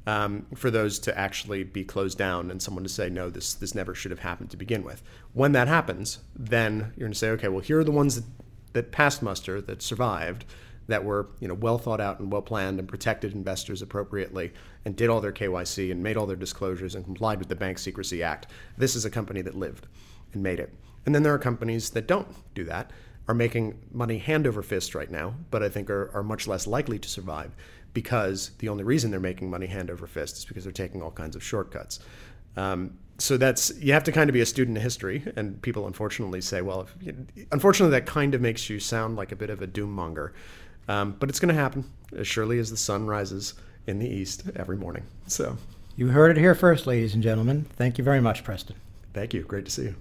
um, 0.06 0.46
for 0.54 0.70
those 0.70 0.98
to 1.00 1.18
actually 1.18 1.64
be 1.64 1.84
closed 1.84 2.16
down 2.16 2.50
and 2.50 2.62
someone 2.62 2.84
to 2.84 2.88
say, 2.88 3.10
no, 3.10 3.30
this, 3.30 3.54
this 3.54 3.74
never 3.74 3.94
should 3.94 4.10
have 4.10 4.20
happened 4.20 4.50
to 4.50 4.56
begin 4.56 4.82
with. 4.82 5.02
When 5.32 5.52
that 5.52 5.68
happens, 5.68 6.18
then 6.34 6.92
you're 6.96 7.06
going 7.06 7.12
to 7.12 7.18
say, 7.18 7.30
okay, 7.30 7.48
well, 7.48 7.60
here 7.60 7.80
are 7.80 7.84
the 7.84 7.90
ones 7.90 8.16
that, 8.16 8.24
that 8.72 8.92
passed 8.92 9.22
muster, 9.22 9.60
that 9.62 9.82
survived, 9.82 10.44
that 10.86 11.04
were 11.04 11.28
you 11.40 11.48
know, 11.48 11.54
well 11.54 11.78
thought 11.78 12.00
out 12.00 12.18
and 12.18 12.32
well 12.32 12.42
planned 12.42 12.78
and 12.78 12.88
protected 12.88 13.32
investors 13.32 13.82
appropriately 13.82 14.52
and 14.84 14.96
did 14.96 15.08
all 15.08 15.20
their 15.20 15.32
KYC 15.32 15.90
and 15.90 16.02
made 16.02 16.16
all 16.16 16.26
their 16.26 16.36
disclosures 16.36 16.94
and 16.94 17.04
complied 17.04 17.38
with 17.38 17.48
the 17.48 17.54
Bank 17.54 17.78
Secrecy 17.78 18.22
Act. 18.22 18.48
This 18.76 18.96
is 18.96 19.04
a 19.04 19.10
company 19.10 19.42
that 19.42 19.54
lived 19.54 19.86
and 20.32 20.42
made 20.42 20.60
it. 20.60 20.74
And 21.10 21.14
then 21.16 21.24
there 21.24 21.34
are 21.34 21.40
companies 21.40 21.90
that 21.90 22.06
don't 22.06 22.28
do 22.54 22.62
that 22.66 22.92
are 23.26 23.34
making 23.34 23.76
money 23.90 24.18
hand 24.18 24.46
over 24.46 24.62
fist 24.62 24.94
right 24.94 25.10
now, 25.10 25.34
but 25.50 25.60
I 25.60 25.68
think 25.68 25.90
are, 25.90 26.08
are 26.14 26.22
much 26.22 26.46
less 26.46 26.68
likely 26.68 27.00
to 27.00 27.08
survive 27.08 27.50
because 27.94 28.52
the 28.58 28.68
only 28.68 28.84
reason 28.84 29.10
they're 29.10 29.18
making 29.18 29.50
money 29.50 29.66
hand 29.66 29.90
over 29.90 30.06
fist 30.06 30.38
is 30.38 30.44
because 30.44 30.62
they're 30.62 30.72
taking 30.72 31.02
all 31.02 31.10
kinds 31.10 31.34
of 31.34 31.42
shortcuts. 31.42 31.98
Um, 32.56 32.96
so 33.18 33.36
that's 33.36 33.76
you 33.80 33.92
have 33.92 34.04
to 34.04 34.12
kind 34.12 34.30
of 34.30 34.34
be 34.34 34.40
a 34.40 34.46
student 34.46 34.76
of 34.76 34.84
history, 34.84 35.24
and 35.34 35.60
people 35.62 35.88
unfortunately 35.88 36.40
say, 36.42 36.62
well, 36.62 36.86
if, 37.00 37.16
unfortunately 37.50 37.98
that 37.98 38.06
kind 38.06 38.32
of 38.32 38.40
makes 38.40 38.70
you 38.70 38.78
sound 38.78 39.16
like 39.16 39.32
a 39.32 39.36
bit 39.36 39.50
of 39.50 39.62
a 39.62 39.66
doom 39.66 39.92
monger, 39.92 40.32
um, 40.86 41.16
but 41.18 41.28
it's 41.28 41.40
going 41.40 41.52
to 41.52 41.60
happen 41.60 41.90
as 42.16 42.28
surely 42.28 42.60
as 42.60 42.70
the 42.70 42.76
sun 42.76 43.08
rises 43.08 43.54
in 43.88 43.98
the 43.98 44.08
east 44.08 44.44
every 44.54 44.76
morning. 44.76 45.02
So 45.26 45.58
You 45.96 46.06
heard 46.06 46.36
it 46.36 46.40
here 46.40 46.54
first, 46.54 46.86
ladies 46.86 47.14
and 47.14 47.22
gentlemen. 47.24 47.66
Thank 47.74 47.98
you 47.98 48.04
very 48.04 48.20
much, 48.20 48.44
Preston. 48.44 48.76
thank 49.12 49.34
you, 49.34 49.42
great 49.42 49.64
to 49.64 49.72
see 49.72 49.82
you. 49.82 49.96